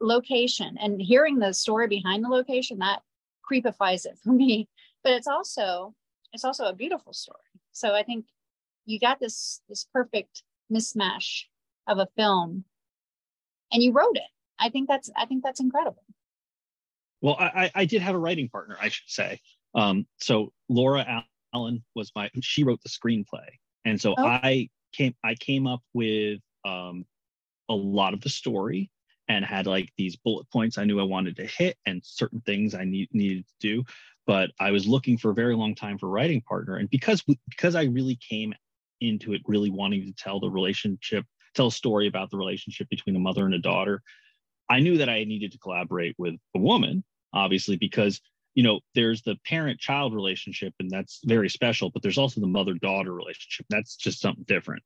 location 0.00 0.76
and 0.80 1.00
hearing 1.00 1.38
the 1.38 1.52
story 1.52 1.88
behind 1.88 2.24
the 2.24 2.28
location 2.28 2.78
that 2.78 3.02
creepifies 3.50 4.06
it 4.06 4.18
for 4.22 4.32
me. 4.32 4.68
But 5.02 5.12
it's 5.12 5.26
also 5.26 5.94
it's 6.32 6.44
also 6.44 6.66
a 6.66 6.74
beautiful 6.74 7.12
story. 7.12 7.38
So 7.72 7.94
I 7.94 8.02
think 8.02 8.26
you 8.84 8.98
got 8.98 9.20
this 9.20 9.60
this 9.68 9.86
perfect 9.92 10.42
mismatch 10.72 11.44
of 11.86 11.98
a 11.98 12.08
film 12.16 12.64
and 13.72 13.82
you 13.82 13.92
wrote 13.92 14.16
it. 14.16 14.30
I 14.58 14.70
think 14.70 14.88
that's 14.88 15.10
I 15.16 15.26
think 15.26 15.42
that's 15.42 15.60
incredible. 15.60 16.02
Well, 17.22 17.36
I, 17.38 17.70
I 17.74 17.84
did 17.86 18.02
have 18.02 18.14
a 18.14 18.18
writing 18.18 18.48
partner, 18.48 18.76
I 18.80 18.88
should 18.88 19.08
say. 19.08 19.40
Um, 19.74 20.06
so 20.18 20.52
Laura 20.68 21.24
Allen 21.54 21.82
was 21.94 22.12
my 22.14 22.30
she 22.40 22.62
wrote 22.62 22.80
the 22.82 22.88
screenplay, 22.88 23.48
and 23.84 24.00
so 24.00 24.14
oh. 24.16 24.24
I 24.24 24.68
came 24.92 25.14
I 25.24 25.34
came 25.34 25.66
up 25.66 25.82
with 25.94 26.40
um, 26.64 27.04
a 27.68 27.74
lot 27.74 28.14
of 28.14 28.20
the 28.20 28.28
story 28.28 28.90
and 29.28 29.44
had 29.44 29.66
like 29.66 29.92
these 29.96 30.16
bullet 30.16 30.48
points 30.50 30.78
I 30.78 30.84
knew 30.84 31.00
I 31.00 31.04
wanted 31.04 31.36
to 31.36 31.46
hit 31.46 31.76
and 31.84 32.00
certain 32.04 32.40
things 32.40 32.74
I 32.74 32.84
need, 32.84 33.08
needed 33.12 33.46
to 33.46 33.54
do. 33.60 33.84
But 34.26 34.50
I 34.58 34.70
was 34.70 34.86
looking 34.86 35.18
for 35.18 35.30
a 35.30 35.34
very 35.34 35.54
long 35.54 35.74
time 35.74 35.98
for 35.98 36.08
writing 36.08 36.40
partner, 36.40 36.76
and 36.76 36.90
because 36.90 37.22
because 37.48 37.76
I 37.76 37.84
really 37.84 38.16
came 38.16 38.54
into 39.00 39.34
it 39.34 39.42
really 39.46 39.70
wanting 39.70 40.04
to 40.06 40.12
tell 40.12 40.40
the 40.40 40.50
relationship, 40.50 41.24
tell 41.54 41.68
a 41.68 41.72
story 41.72 42.08
about 42.08 42.30
the 42.30 42.36
relationship 42.36 42.88
between 42.88 43.14
a 43.14 43.20
mother 43.20 43.44
and 43.44 43.54
a 43.54 43.58
daughter, 43.58 44.02
I 44.68 44.80
knew 44.80 44.98
that 44.98 45.08
I 45.08 45.22
needed 45.24 45.52
to 45.52 45.58
collaborate 45.58 46.16
with 46.18 46.34
a 46.54 46.58
woman, 46.58 47.04
obviously, 47.32 47.76
because 47.76 48.20
you 48.54 48.64
know 48.64 48.80
there's 48.96 49.22
the 49.22 49.36
parent-child 49.46 50.12
relationship, 50.12 50.74
and 50.80 50.90
that's 50.90 51.20
very 51.24 51.48
special. 51.48 51.90
But 51.90 52.02
there's 52.02 52.18
also 52.18 52.40
the 52.40 52.48
mother-daughter 52.48 53.12
relationship. 53.12 53.66
That's 53.70 53.94
just 53.94 54.20
something 54.20 54.44
different. 54.48 54.82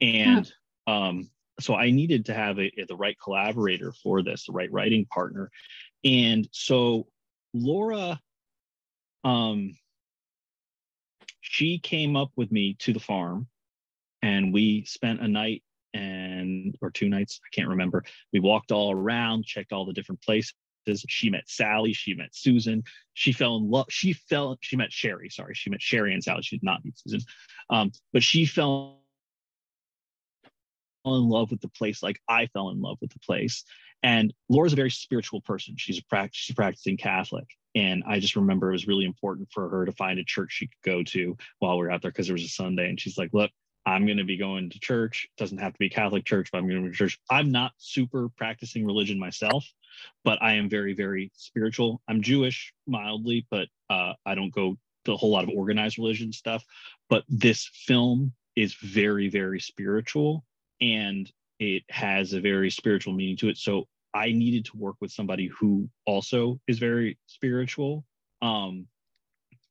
And 0.00 0.50
um, 0.88 1.30
so 1.62 1.74
I 1.74 1.90
needed 1.90 2.26
to 2.26 2.34
have 2.34 2.58
a, 2.58 2.70
a, 2.80 2.86
the 2.86 2.96
right 2.96 3.16
collaborator 3.22 3.92
for 4.02 4.22
this, 4.22 4.46
the 4.46 4.52
right 4.52 4.72
writing 4.72 5.06
partner. 5.06 5.50
And 6.04 6.48
so 6.52 7.06
Laura, 7.52 8.20
um, 9.24 9.76
she 11.40 11.78
came 11.78 12.16
up 12.16 12.30
with 12.36 12.52
me 12.52 12.76
to 12.80 12.92
the 12.92 13.00
farm, 13.00 13.48
and 14.22 14.52
we 14.52 14.84
spent 14.84 15.20
a 15.20 15.28
night 15.28 15.62
and 15.92 16.76
or 16.80 16.90
two 16.90 17.08
nights, 17.08 17.40
I 17.44 17.48
can't 17.54 17.68
remember. 17.68 18.04
We 18.32 18.40
walked 18.40 18.70
all 18.70 18.92
around, 18.92 19.44
checked 19.44 19.72
all 19.72 19.84
the 19.84 19.92
different 19.92 20.22
places. 20.22 20.54
She 20.86 21.30
met 21.30 21.44
Sally, 21.46 21.92
she 21.92 22.14
met 22.14 22.30
Susan. 22.32 22.82
She 23.14 23.32
fell 23.32 23.56
in 23.56 23.70
love. 23.70 23.86
She 23.90 24.12
fell. 24.12 24.56
She 24.60 24.76
met 24.76 24.92
Sherry. 24.92 25.28
Sorry, 25.28 25.54
she 25.54 25.70
met 25.70 25.82
Sherry 25.82 26.14
and 26.14 26.22
Sally. 26.22 26.42
She 26.42 26.56
did 26.56 26.64
not 26.64 26.84
meet 26.84 26.98
Susan, 26.98 27.20
um, 27.68 27.92
but 28.12 28.22
she 28.22 28.46
fell 28.46 28.99
in 31.04 31.28
love 31.28 31.50
with 31.50 31.60
the 31.60 31.68
place 31.68 32.02
like 32.02 32.20
I 32.28 32.46
fell 32.46 32.70
in 32.70 32.80
love 32.80 32.98
with 33.00 33.12
the 33.12 33.18
place. 33.20 33.64
And 34.02 34.32
Laura's 34.48 34.72
a 34.72 34.76
very 34.76 34.90
spiritual 34.90 35.40
person. 35.40 35.74
She's 35.76 35.98
a, 35.98 36.04
pra- 36.04 36.30
she's 36.32 36.54
practicing 36.54 36.96
Catholic. 36.96 37.46
And 37.74 38.02
I 38.06 38.18
just 38.18 38.36
remember 38.36 38.70
it 38.70 38.72
was 38.72 38.88
really 38.88 39.04
important 39.04 39.48
for 39.52 39.68
her 39.68 39.84
to 39.84 39.92
find 39.92 40.18
a 40.18 40.24
church 40.24 40.52
she 40.52 40.66
could 40.66 40.90
go 40.90 41.02
to 41.04 41.36
while 41.58 41.78
we 41.78 41.86
are 41.86 41.90
out 41.90 42.02
there 42.02 42.10
because 42.10 42.28
it 42.28 42.32
was 42.32 42.44
a 42.44 42.48
Sunday. 42.48 42.88
And 42.88 42.98
she's 42.98 43.18
like, 43.18 43.30
look, 43.32 43.50
I'm 43.86 44.06
going 44.06 44.18
to 44.18 44.24
be 44.24 44.36
going 44.36 44.70
to 44.70 44.80
church. 44.80 45.28
It 45.30 45.40
doesn't 45.40 45.58
have 45.58 45.72
to 45.72 45.78
be 45.78 45.88
Catholic 45.88 46.24
church, 46.24 46.50
but 46.50 46.58
I'm 46.58 46.68
going 46.68 46.84
to 46.84 46.92
church. 46.92 47.18
I'm 47.30 47.50
not 47.50 47.72
super 47.78 48.28
practicing 48.36 48.84
religion 48.84 49.18
myself, 49.18 49.66
but 50.24 50.42
I 50.42 50.54
am 50.54 50.68
very, 50.68 50.94
very 50.94 51.30
spiritual. 51.34 52.02
I'm 52.08 52.22
Jewish 52.22 52.72
mildly, 52.86 53.46
but 53.50 53.68
uh, 53.88 54.14
I 54.26 54.34
don't 54.34 54.52
go 54.52 54.76
to 55.04 55.12
a 55.12 55.16
whole 55.16 55.30
lot 55.30 55.44
of 55.44 55.50
organized 55.50 55.98
religion 55.98 56.32
stuff. 56.32 56.64
But 57.08 57.24
this 57.28 57.70
film 57.72 58.32
is 58.56 58.74
very, 58.74 59.28
very 59.28 59.60
spiritual 59.60 60.44
and 60.80 61.30
it 61.58 61.82
has 61.90 62.32
a 62.32 62.40
very 62.40 62.70
spiritual 62.70 63.12
meaning 63.12 63.36
to 63.38 63.48
it. 63.48 63.58
So 63.58 63.86
I 64.14 64.32
needed 64.32 64.64
to 64.66 64.76
work 64.76 64.96
with 65.00 65.12
somebody 65.12 65.46
who 65.48 65.88
also 66.06 66.58
is 66.66 66.78
very 66.78 67.18
spiritual. 67.26 68.04
Um, 68.42 68.86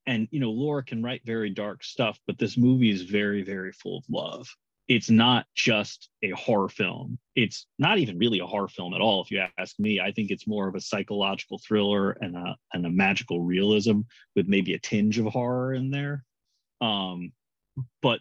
and 0.09 0.27
you 0.31 0.39
know 0.39 0.49
laura 0.49 0.83
can 0.83 1.03
write 1.03 1.21
very 1.23 1.51
dark 1.51 1.83
stuff 1.83 2.19
but 2.25 2.37
this 2.39 2.57
movie 2.57 2.89
is 2.89 3.03
very 3.03 3.43
very 3.43 3.71
full 3.71 3.97
of 3.97 4.03
love. 4.09 4.47
It's 4.87 5.11
not 5.11 5.45
just 5.53 6.09
a 6.23 6.31
horror 6.31 6.67
film. 6.67 7.19
It's 7.35 7.67
not 7.77 7.99
even 7.99 8.17
really 8.17 8.39
a 8.39 8.47
horror 8.47 8.67
film 8.67 8.95
at 8.95 9.01
all 9.01 9.21
if 9.21 9.29
you 9.29 9.43
ask 9.59 9.77
me. 9.77 9.99
I 9.99 10.11
think 10.11 10.31
it's 10.31 10.47
more 10.47 10.67
of 10.67 10.73
a 10.73 10.81
psychological 10.81 11.59
thriller 11.59 12.13
and 12.13 12.35
a, 12.35 12.55
and 12.73 12.87
a 12.87 12.89
magical 12.89 13.39
realism 13.39 13.99
with 14.35 14.47
maybe 14.47 14.73
a 14.73 14.79
tinge 14.79 15.19
of 15.19 15.27
horror 15.27 15.75
in 15.75 15.91
there. 15.91 16.23
Um, 16.81 17.33
but 18.01 18.19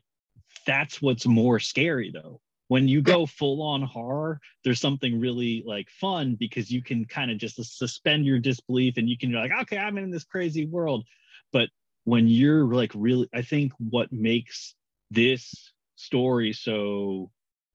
that's 0.66 1.00
what's 1.00 1.24
more 1.24 1.58
scary 1.58 2.10
though 2.12 2.42
when 2.68 2.86
you 2.86 3.02
go 3.02 3.26
full 3.26 3.62
on 3.62 3.82
horror 3.82 4.40
there's 4.64 4.80
something 4.80 5.18
really 5.20 5.62
like 5.66 5.88
fun 5.90 6.36
because 6.38 6.70
you 6.70 6.82
can 6.82 7.04
kind 7.04 7.30
of 7.30 7.38
just 7.38 7.78
suspend 7.78 8.24
your 8.24 8.38
disbelief 8.38 8.96
and 8.96 9.08
you 9.08 9.18
can 9.18 9.30
be 9.30 9.36
like 9.36 9.52
okay 9.60 9.78
i'm 9.78 9.98
in 9.98 10.10
this 10.10 10.24
crazy 10.24 10.66
world. 10.66 11.04
But 11.52 11.70
when 12.04 12.26
you're 12.26 12.64
like 12.64 12.92
really 12.94 13.28
i 13.34 13.42
think 13.42 13.72
what 13.78 14.10
makes 14.12 14.74
this 15.10 15.72
story 15.96 16.52
so 16.52 17.30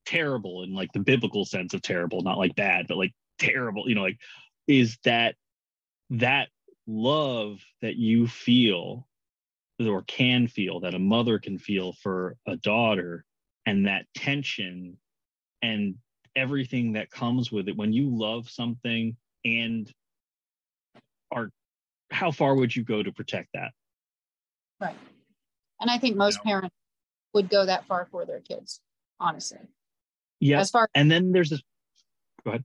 terrible 0.05 0.63
in 0.63 0.73
like 0.73 0.91
the 0.93 0.99
biblical 0.99 1.45
sense 1.45 1.73
of 1.73 1.81
terrible 1.81 2.21
not 2.21 2.37
like 2.37 2.55
bad 2.55 2.87
but 2.87 2.97
like 2.97 3.13
terrible 3.37 3.87
you 3.87 3.95
know 3.95 4.01
like 4.01 4.17
is 4.67 4.97
that 5.03 5.35
that 6.09 6.49
love 6.87 7.59
that 7.81 7.95
you 7.95 8.27
feel 8.27 9.07
or 9.79 10.01
can 10.03 10.47
feel 10.47 10.79
that 10.79 10.95
a 10.95 10.99
mother 10.99 11.37
can 11.37 11.57
feel 11.57 11.93
for 11.93 12.35
a 12.47 12.55
daughter 12.57 13.25
and 13.65 13.87
that 13.87 14.05
tension 14.15 14.97
and 15.61 15.95
everything 16.35 16.93
that 16.93 17.09
comes 17.11 17.51
with 17.51 17.67
it 17.67 17.77
when 17.77 17.93
you 17.93 18.09
love 18.09 18.49
something 18.49 19.15
and 19.45 19.91
are 21.31 21.49
how 22.11 22.31
far 22.31 22.55
would 22.55 22.75
you 22.75 22.83
go 22.83 23.01
to 23.01 23.11
protect 23.11 23.49
that 23.53 23.71
Right. 24.83 24.95
And 25.79 25.89
I 25.89 25.97
think 25.97 26.15
most 26.15 26.35
you 26.35 26.39
know? 26.39 26.51
parents 26.51 26.75
would 27.33 27.49
go 27.49 27.65
that 27.65 27.85
far 27.85 28.05
for 28.11 28.25
their 28.25 28.41
kids, 28.41 28.81
honestly. 29.19 29.59
Yeah. 30.39 30.59
As 30.59 30.69
far 30.69 30.89
and 30.93 31.09
then 31.09 31.31
there's 31.31 31.49
this 31.49 31.61
go 32.43 32.51
ahead. 32.51 32.63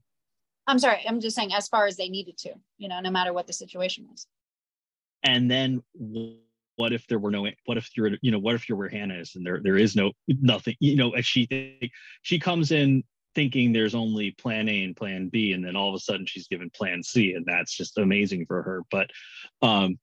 I'm 0.67 0.79
sorry, 0.79 1.03
I'm 1.07 1.19
just 1.19 1.35
saying 1.35 1.53
as 1.53 1.67
far 1.67 1.87
as 1.87 1.97
they 1.97 2.09
needed 2.09 2.37
to, 2.39 2.53
you 2.77 2.89
know, 2.89 2.99
no 2.99 3.09
matter 3.09 3.33
what 3.33 3.47
the 3.47 3.53
situation 3.53 4.05
was. 4.09 4.27
And 5.23 5.49
then 5.49 5.81
what 6.79 6.93
if 6.93 7.05
there 7.07 7.19
were 7.19 7.31
no 7.31 7.47
what 7.65 7.77
if 7.77 7.89
you're 7.95 8.11
you 8.21 8.31
know 8.31 8.39
what 8.39 8.55
if 8.55 8.67
you're 8.67 8.77
where 8.77 8.89
hannah 8.89 9.15
is 9.15 9.35
and 9.35 9.45
there 9.45 9.59
there 9.63 9.77
is 9.77 9.95
no 9.95 10.11
nothing 10.27 10.75
you 10.79 10.95
know 10.95 11.11
as 11.11 11.25
she 11.25 11.91
she 12.21 12.39
comes 12.39 12.71
in 12.71 13.03
thinking 13.35 13.71
there's 13.71 13.95
only 13.95 14.31
plan 14.31 14.67
a 14.67 14.83
and 14.83 14.95
plan 14.95 15.29
b 15.29 15.53
and 15.53 15.63
then 15.63 15.75
all 15.75 15.89
of 15.89 15.95
a 15.95 15.99
sudden 15.99 16.25
she's 16.25 16.47
given 16.47 16.69
plan 16.71 17.03
c 17.03 17.33
and 17.33 17.45
that's 17.45 17.75
just 17.75 17.97
amazing 17.97 18.45
for 18.45 18.63
her 18.63 18.81
but 18.91 19.09
um 19.61 19.97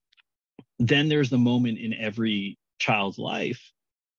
then 0.79 1.09
there's 1.09 1.29
the 1.29 1.37
moment 1.37 1.79
in 1.79 1.93
every 1.93 2.57
child's 2.79 3.17
life, 3.17 3.71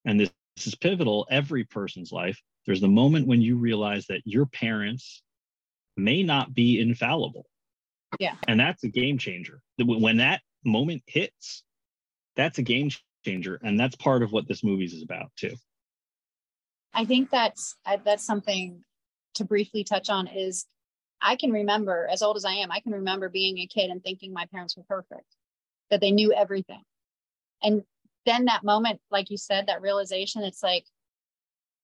and 0.05 0.19
this, 0.21 0.31
this 0.57 0.67
is 0.67 0.75
pivotal, 0.75 1.27
every 1.31 1.65
person's 1.65 2.12
life. 2.12 2.41
There's 2.67 2.81
the 2.81 2.88
moment 2.88 3.27
when 3.27 3.41
you 3.41 3.57
realize 3.57 4.07
that 4.07 4.23
your 4.25 4.47
parents 4.47 5.23
may 5.97 6.23
not 6.23 6.55
be 6.55 6.81
infallible. 6.81 7.47
Yeah. 8.19 8.35
And 8.47 8.59
that's 8.59 8.83
a 8.85 8.88
game 8.88 9.19
changer. 9.19 9.61
When 9.79 10.19
that 10.19 10.43
moment 10.65 11.03
hits, 11.07 11.62
that's 12.38 12.57
a 12.57 12.62
game 12.62 12.88
changer. 13.26 13.61
And 13.62 13.78
that's 13.78 13.97
part 13.97 14.23
of 14.23 14.33
what 14.33 14.49
this 14.49 14.64
movie 14.64 14.87
is 14.87 15.02
about, 15.02 15.30
too. 15.37 15.54
I 16.95 17.04
think 17.04 17.30
that's 17.30 17.76
that's 18.04 18.25
something 18.25 18.83
to 19.35 19.45
briefly 19.45 19.85
touch 19.85 20.09
on 20.09 20.26
is 20.26 20.66
I 21.21 21.37
can 21.37 21.50
remember, 21.50 22.09
as 22.11 22.23
old 22.23 22.37
as 22.37 22.45
I 22.45 22.52
am, 22.52 22.73
I 22.73 22.80
can 22.80 22.92
remember 22.92 23.28
being 23.28 23.59
a 23.59 23.66
kid 23.66 23.90
and 23.90 24.02
thinking 24.02 24.33
my 24.33 24.47
parents 24.47 24.76
were 24.76 24.85
perfect 24.85 25.26
that 25.90 26.00
they 26.00 26.12
knew 26.12 26.33
everything. 26.33 26.83
And 27.62 27.83
then 28.25 28.45
that 28.45 28.64
moment, 28.64 29.00
like 29.11 29.30
you 29.30 29.37
said, 29.37 29.66
that 29.66 29.83
realization, 29.83 30.42
it's 30.42 30.62
like, 30.62 30.85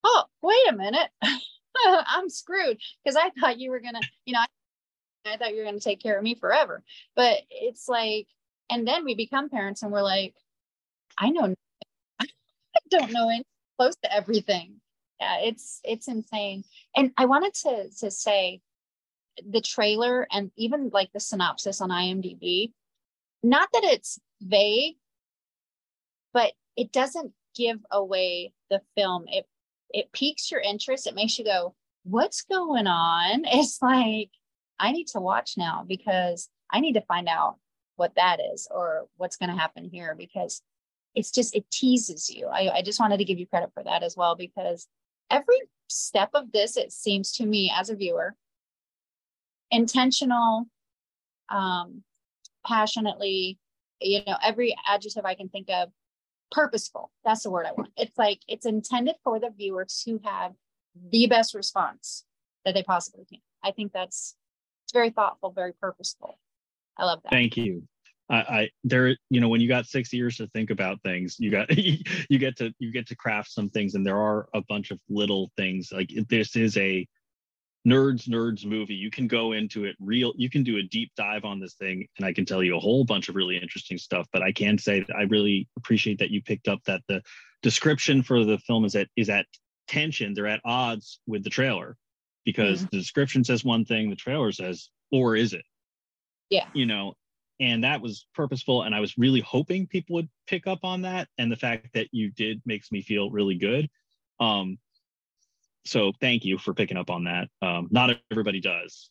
oh, 0.04 0.24
wait 0.40 0.68
a 0.68 0.76
minute. 0.76 1.10
I'm 1.86 2.28
screwed 2.30 2.78
because 3.02 3.16
I 3.16 3.30
thought 3.40 3.58
you 3.58 3.70
were 3.70 3.80
to, 3.80 4.00
you 4.24 4.34
know, 4.34 4.40
I, 5.26 5.36
thought 5.36 5.54
you 5.54 5.64
were 5.64 5.72
to 5.72 5.80
take 5.80 6.02
care 6.02 6.16
of 6.16 6.22
me 6.22 6.34
forever. 6.34 6.84
But 7.16 7.38
it's 7.50 7.88
like, 7.88 8.28
and 8.70 8.86
then 8.86 9.04
we 9.04 9.14
become 9.14 9.48
parents 9.48 9.82
and 9.82 9.90
we're 9.90 10.02
like, 10.02 10.34
I 11.18 11.30
know, 11.30 11.54
I 12.20 12.26
don't 12.90 13.12
know 13.12 13.28
any 13.28 13.44
close 13.78 13.96
to 14.02 14.12
everything. 14.12 14.80
Yeah, 15.20 15.38
it's 15.40 15.80
it's 15.84 16.08
insane. 16.08 16.64
And 16.96 17.12
I 17.16 17.26
wanted 17.26 17.54
to 17.54 17.88
to 18.00 18.10
say 18.10 18.60
the 19.44 19.60
trailer 19.60 20.26
and 20.30 20.50
even 20.56 20.90
like 20.92 21.12
the 21.12 21.20
synopsis 21.20 21.80
on 21.80 21.90
IMDb 21.90 22.72
not 23.44 23.68
that 23.74 23.84
it's 23.84 24.18
vague, 24.40 24.96
but 26.32 26.52
it 26.76 26.92
doesn't 26.92 27.32
give 27.54 27.78
away 27.90 28.54
the 28.70 28.80
film. 28.96 29.26
It 29.28 29.46
it 29.90 30.10
piques 30.12 30.50
your 30.50 30.60
interest. 30.60 31.06
It 31.06 31.14
makes 31.14 31.38
you 31.38 31.44
go, 31.44 31.74
"What's 32.04 32.42
going 32.42 32.86
on?" 32.86 33.44
It's 33.52 33.80
like 33.82 34.30
I 34.80 34.92
need 34.92 35.08
to 35.08 35.20
watch 35.20 35.56
now 35.58 35.84
because 35.86 36.48
I 36.70 36.80
need 36.80 36.94
to 36.94 37.02
find 37.02 37.28
out 37.28 37.58
what 37.96 38.14
that 38.16 38.40
is 38.40 38.66
or 38.70 39.06
what's 39.18 39.36
going 39.36 39.50
to 39.50 39.60
happen 39.60 39.84
here 39.84 40.14
because 40.16 40.62
it's 41.14 41.30
just 41.30 41.54
it 41.54 41.70
teases 41.70 42.28
you. 42.30 42.48
I, 42.48 42.76
I 42.76 42.82
just 42.82 43.00
wanted 43.00 43.18
to 43.18 43.24
give 43.24 43.38
you 43.38 43.46
credit 43.46 43.70
for 43.74 43.82
that 43.84 44.02
as 44.02 44.16
well 44.16 44.34
because 44.36 44.88
every 45.30 45.60
step 45.88 46.30
of 46.34 46.52
this, 46.52 46.76
it 46.76 46.92
seems 46.92 47.32
to 47.32 47.46
me 47.46 47.72
as 47.74 47.90
a 47.90 47.96
viewer, 47.96 48.34
intentional, 49.70 50.66
um, 51.48 52.02
passionately, 52.66 53.58
you 54.00 54.22
know, 54.26 54.36
every 54.42 54.74
adjective 54.88 55.24
I 55.24 55.34
can 55.34 55.48
think 55.48 55.68
of, 55.70 55.90
purposeful. 56.50 57.10
That's 57.24 57.42
the 57.42 57.50
word 57.50 57.66
I 57.66 57.72
want. 57.72 57.90
It's 57.96 58.16
like 58.18 58.40
it's 58.48 58.66
intended 58.66 59.16
for 59.22 59.38
the 59.38 59.50
viewer 59.50 59.86
to 60.04 60.20
have 60.24 60.52
the 61.10 61.26
best 61.26 61.54
response 61.54 62.24
that 62.64 62.74
they 62.74 62.82
possibly 62.82 63.24
can. 63.24 63.40
I 63.62 63.72
think 63.72 63.92
that's 63.92 64.36
it's 64.84 64.92
very 64.92 65.10
thoughtful, 65.10 65.50
very 65.50 65.72
purposeful. 65.72 66.38
I 66.96 67.04
love 67.04 67.20
that. 67.24 67.30
Thank 67.30 67.56
you. 67.56 67.84
I, 68.30 68.36
I 68.36 68.70
there 68.84 69.16
you 69.30 69.40
know 69.40 69.48
when 69.48 69.60
you 69.60 69.68
got 69.68 69.86
six 69.86 70.12
years 70.12 70.36
to 70.38 70.46
think 70.48 70.70
about 70.70 71.02
things 71.02 71.36
you 71.38 71.50
got 71.50 71.68
you 71.76 72.38
get 72.38 72.56
to 72.56 72.72
you 72.78 72.90
get 72.92 73.06
to 73.08 73.16
craft 73.16 73.50
some 73.50 73.68
things 73.68 73.94
and 73.94 74.06
there 74.06 74.18
are 74.18 74.48
a 74.54 74.62
bunch 74.68 74.90
of 74.90 74.98
little 75.08 75.50
things. 75.56 75.90
Like 75.92 76.10
this 76.28 76.56
is 76.56 76.76
a 76.76 77.06
nerds 77.86 78.26
nerds 78.26 78.64
movie 78.64 78.94
you 78.94 79.10
can 79.10 79.26
go 79.26 79.52
into 79.52 79.84
it 79.84 79.94
real 80.00 80.32
you 80.38 80.48
can 80.48 80.62
do 80.62 80.78
a 80.78 80.82
deep 80.84 81.12
dive 81.18 81.44
on 81.44 81.60
this 81.60 81.74
thing 81.74 82.06
and 82.16 82.24
i 82.26 82.32
can 82.32 82.46
tell 82.46 82.62
you 82.62 82.74
a 82.74 82.80
whole 82.80 83.04
bunch 83.04 83.28
of 83.28 83.34
really 83.34 83.58
interesting 83.58 83.98
stuff 83.98 84.26
but 84.32 84.42
i 84.42 84.50
can 84.50 84.78
say 84.78 85.00
that 85.00 85.14
i 85.14 85.24
really 85.24 85.68
appreciate 85.76 86.18
that 86.18 86.30
you 86.30 86.40
picked 86.40 86.66
up 86.66 86.80
that 86.86 87.02
the 87.08 87.20
description 87.62 88.22
for 88.22 88.42
the 88.42 88.56
film 88.56 88.86
is 88.86 88.94
at 88.94 89.06
is 89.16 89.28
at 89.28 89.44
tension 89.86 90.32
they're 90.32 90.46
at 90.46 90.62
odds 90.64 91.20
with 91.26 91.44
the 91.44 91.50
trailer 91.50 91.94
because 92.44 92.78
mm-hmm. 92.78 92.88
the 92.92 92.98
description 92.98 93.44
says 93.44 93.64
one 93.64 93.84
thing 93.84 94.10
the 94.10 94.16
trailer 94.16 94.52
says 94.52 94.88
or 95.10 95.36
is 95.36 95.52
it? 95.52 95.64
Yeah. 96.50 96.66
You 96.74 96.86
know 96.86 97.14
and 97.60 97.84
that 97.84 98.00
was 98.00 98.26
purposeful 98.34 98.82
and 98.82 98.94
i 98.94 99.00
was 99.00 99.16
really 99.16 99.40
hoping 99.40 99.86
people 99.86 100.14
would 100.14 100.28
pick 100.46 100.66
up 100.66 100.80
on 100.82 101.02
that 101.02 101.28
and 101.38 101.50
the 101.50 101.56
fact 101.56 101.88
that 101.94 102.08
you 102.12 102.30
did 102.30 102.60
makes 102.66 102.90
me 102.90 103.02
feel 103.02 103.30
really 103.30 103.56
good. 103.56 103.88
Um 104.40 104.78
so 105.86 106.12
thank 106.20 106.44
you 106.44 106.56
for 106.56 106.72
picking 106.72 106.96
up 106.96 107.10
on 107.10 107.24
that. 107.24 107.48
Um 107.62 107.88
not 107.90 108.16
everybody 108.30 108.60
does. 108.60 109.10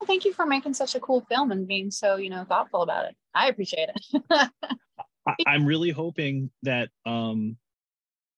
Well, 0.00 0.06
thank 0.06 0.24
you 0.24 0.32
for 0.32 0.46
making 0.46 0.74
such 0.74 0.94
a 0.94 1.00
cool 1.00 1.22
film 1.28 1.50
and 1.52 1.66
being 1.66 1.90
so 1.90 2.16
you 2.16 2.30
know 2.30 2.44
thoughtful 2.44 2.82
about 2.82 3.06
it. 3.06 3.16
I 3.34 3.48
appreciate 3.48 3.90
it. 3.94 4.20
I, 5.26 5.34
i'm 5.46 5.66
really 5.66 5.90
hoping 5.90 6.50
that 6.62 6.88
um 7.04 7.58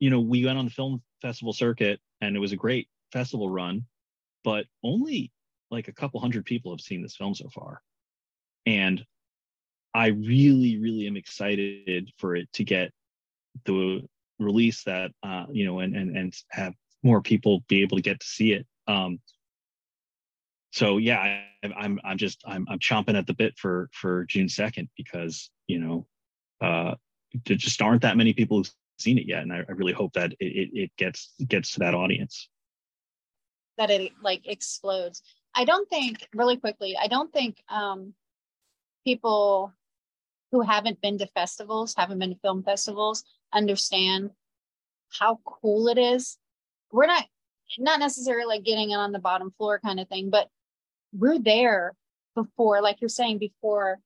you 0.00 0.10
know 0.10 0.18
we 0.18 0.44
went 0.44 0.58
on 0.58 0.64
the 0.64 0.70
film 0.70 1.00
festival 1.20 1.52
circuit 1.52 2.00
and 2.20 2.34
it 2.34 2.40
was 2.40 2.50
a 2.50 2.56
great 2.56 2.88
festival 3.12 3.48
run 3.48 3.84
but 4.42 4.66
only 4.82 5.30
like 5.70 5.86
a 5.86 5.92
couple 5.92 6.18
hundred 6.18 6.44
people 6.44 6.72
have 6.72 6.80
seen 6.80 7.00
this 7.00 7.14
film 7.14 7.36
so 7.36 7.48
far 7.50 7.80
and 8.66 9.04
I 9.94 10.08
really, 10.08 10.78
really 10.78 11.06
am 11.06 11.16
excited 11.16 12.10
for 12.18 12.34
it 12.34 12.50
to 12.54 12.64
get 12.64 12.92
the 13.64 14.02
release 14.38 14.82
that 14.84 15.12
uh, 15.22 15.46
you 15.50 15.64
know, 15.64 15.80
and 15.80 15.94
and 15.94 16.16
and 16.16 16.34
have 16.50 16.74
more 17.02 17.20
people 17.20 17.62
be 17.68 17.82
able 17.82 17.96
to 17.96 18.02
get 18.02 18.20
to 18.20 18.26
see 18.26 18.52
it. 18.52 18.66
Um, 18.86 19.20
so 20.72 20.96
yeah, 20.96 21.18
I, 21.18 21.72
I'm 21.76 22.00
I'm 22.04 22.16
just 22.16 22.42
I'm 22.46 22.66
I'm 22.68 22.78
chomping 22.78 23.16
at 23.16 23.26
the 23.26 23.34
bit 23.34 23.56
for 23.58 23.90
for 23.92 24.24
June 24.24 24.48
second 24.48 24.88
because 24.96 25.50
you 25.66 25.78
know 25.78 26.06
uh, 26.60 26.94
there 27.46 27.56
just 27.56 27.80
aren't 27.82 28.02
that 28.02 28.16
many 28.16 28.32
people 28.32 28.58
who've 28.58 28.72
seen 28.98 29.18
it 29.18 29.26
yet, 29.26 29.42
and 29.42 29.52
I, 29.52 29.58
I 29.68 29.72
really 29.72 29.92
hope 29.92 30.14
that 30.14 30.32
it, 30.32 30.38
it, 30.40 30.70
it 30.72 30.90
gets 30.96 31.34
gets 31.46 31.72
to 31.72 31.80
that 31.80 31.94
audience. 31.94 32.48
That 33.76 33.90
it 33.90 34.12
like 34.22 34.46
explodes. 34.46 35.22
I 35.54 35.66
don't 35.66 35.88
think 35.90 36.26
really 36.34 36.56
quickly. 36.56 36.96
I 36.98 37.08
don't 37.08 37.32
think 37.32 37.62
um, 37.68 38.14
people 39.04 39.72
who 40.50 40.60
haven't 40.60 41.00
been 41.00 41.18
to 41.18 41.26
festivals, 41.28 41.94
haven't 41.96 42.18
been 42.18 42.34
to 42.34 42.40
film 42.40 42.62
festivals, 42.62 43.24
understand 43.52 44.30
how 45.10 45.40
cool 45.44 45.88
it 45.88 45.98
is. 45.98 46.38
We're 46.90 47.06
not 47.06 47.24
not 47.78 48.00
necessarily 48.00 48.44
like 48.44 48.64
getting 48.64 48.90
it 48.90 48.96
on 48.96 49.12
the 49.12 49.18
bottom 49.18 49.52
floor 49.56 49.80
kind 49.82 49.98
of 49.98 50.08
thing, 50.08 50.30
but 50.30 50.48
we're 51.12 51.38
there 51.38 51.94
before, 52.34 52.82
like 52.82 53.00
you're 53.00 53.08
saying, 53.08 53.38
before 53.38 53.98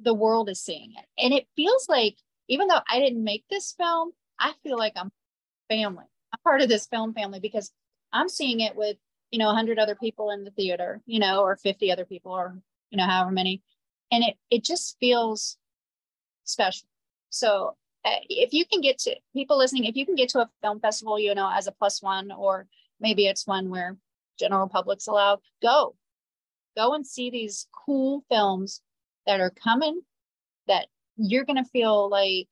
the 0.00 0.14
world 0.14 0.48
is 0.48 0.60
seeing 0.60 0.92
it. 0.96 1.04
And 1.22 1.32
it 1.32 1.46
feels 1.56 1.86
like, 1.88 2.16
even 2.48 2.68
though 2.68 2.80
I 2.90 2.98
didn't 2.98 3.24
make 3.24 3.44
this 3.50 3.74
film, 3.76 4.12
I 4.38 4.52
feel 4.62 4.78
like 4.78 4.94
I'm 4.96 5.10
family. 5.68 6.04
I'm 6.32 6.40
part 6.42 6.60
of 6.60 6.68
this 6.68 6.86
film 6.86 7.14
family 7.14 7.40
because 7.40 7.70
I'm 8.12 8.28
seeing 8.28 8.60
it 8.60 8.76
with, 8.76 8.96
you 9.30 9.38
know, 9.38 9.46
100 9.46 9.78
other 9.78 9.94
people 9.94 10.30
in 10.30 10.44
the 10.44 10.50
theater, 10.50 11.00
you 11.06 11.18
know, 11.18 11.40
or 11.40 11.56
50 11.56 11.90
other 11.92 12.04
people, 12.04 12.32
or, 12.32 12.58
you 12.90 12.98
know, 12.98 13.06
however 13.06 13.30
many 13.30 13.62
and 14.12 14.22
it 14.22 14.36
it 14.50 14.62
just 14.62 14.96
feels 15.00 15.56
special. 16.44 16.86
So 17.30 17.76
uh, 18.04 18.20
if 18.28 18.52
you 18.52 18.64
can 18.66 18.80
get 18.80 18.98
to 18.98 19.16
people 19.32 19.58
listening 19.58 19.84
if 19.84 19.96
you 19.96 20.04
can 20.06 20.14
get 20.14 20.28
to 20.30 20.40
a 20.40 20.50
film 20.60 20.78
festival 20.80 21.18
you 21.18 21.34
know 21.34 21.50
as 21.52 21.66
a 21.66 21.72
plus 21.72 22.02
one 22.02 22.30
or 22.30 22.66
maybe 23.00 23.26
it's 23.26 23.46
one 23.46 23.70
where 23.70 23.96
general 24.38 24.68
public's 24.68 25.08
allowed 25.08 25.40
go. 25.60 25.96
Go 26.76 26.94
and 26.94 27.06
see 27.06 27.30
these 27.30 27.66
cool 27.84 28.24
films 28.30 28.80
that 29.26 29.40
are 29.40 29.50
coming 29.50 30.00
that 30.66 30.86
you're 31.16 31.44
going 31.44 31.62
to 31.62 31.70
feel 31.70 32.08
like 32.08 32.48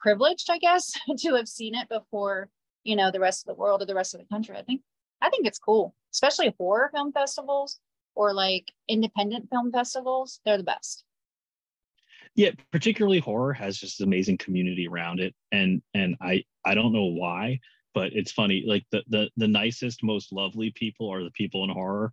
privileged 0.00 0.48
i 0.50 0.58
guess 0.58 0.92
to 1.18 1.34
have 1.34 1.48
seen 1.48 1.74
it 1.74 1.88
before 1.88 2.48
you 2.82 2.96
know 2.96 3.10
the 3.10 3.20
rest 3.20 3.42
of 3.42 3.54
the 3.54 3.60
world 3.60 3.82
or 3.82 3.86
the 3.86 3.94
rest 3.94 4.14
of 4.14 4.20
the 4.20 4.26
country. 4.26 4.56
I 4.56 4.62
think 4.62 4.82
i 5.20 5.30
think 5.30 5.46
it's 5.46 5.58
cool 5.58 5.94
especially 6.12 6.54
horror 6.58 6.90
film 6.92 7.12
festivals 7.12 7.78
or 8.14 8.34
like 8.34 8.72
independent 8.88 9.48
film 9.50 9.72
festivals, 9.72 10.40
they're 10.44 10.58
the 10.58 10.64
best. 10.64 11.04
Yeah, 12.34 12.50
particularly 12.70 13.18
horror 13.18 13.52
has 13.52 13.76
just 13.76 14.00
amazing 14.00 14.38
community 14.38 14.88
around 14.88 15.20
it, 15.20 15.34
and 15.50 15.82
and 15.92 16.16
I 16.20 16.44
I 16.64 16.74
don't 16.74 16.92
know 16.92 17.04
why, 17.04 17.60
but 17.94 18.12
it's 18.14 18.32
funny. 18.32 18.64
Like 18.66 18.84
the 18.90 19.02
the 19.08 19.30
the 19.36 19.48
nicest, 19.48 20.02
most 20.02 20.32
lovely 20.32 20.72
people 20.74 21.12
are 21.12 21.22
the 21.22 21.30
people 21.32 21.64
in 21.64 21.70
horror, 21.70 22.12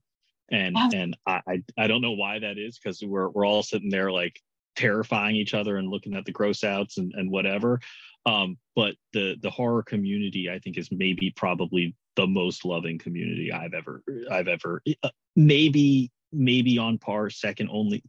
and 0.52 0.76
and 0.94 1.18
I 1.26 1.64
I 1.78 1.88
don't 1.88 2.02
know 2.02 2.12
why 2.12 2.40
that 2.40 2.58
is 2.58 2.78
because 2.78 3.02
we're 3.02 3.30
we're 3.30 3.46
all 3.46 3.64
sitting 3.64 3.90
there 3.90 4.12
like 4.12 4.40
terrifying 4.76 5.36
each 5.36 5.54
other 5.54 5.78
and 5.78 5.90
looking 5.90 6.16
at 6.16 6.26
the 6.26 6.32
gross 6.32 6.64
outs 6.64 6.98
and 6.98 7.14
and 7.16 7.32
whatever. 7.32 7.80
Um, 8.26 8.58
but 8.76 8.96
the 9.14 9.38
the 9.42 9.50
horror 9.50 9.84
community 9.84 10.50
I 10.50 10.60
think 10.60 10.78
is 10.78 10.90
maybe 10.92 11.32
probably 11.36 11.96
the 12.20 12.28
most 12.28 12.66
loving 12.66 12.98
community 12.98 13.50
I've 13.50 13.74
ever 13.74 14.04
I've 14.30 14.50
ever 14.50 14.82
uh, 15.04 15.10
maybe 15.38 16.12
maybe 16.34 16.78
on 16.78 16.98
par 16.98 17.30
second 17.30 17.70
only 17.72 18.04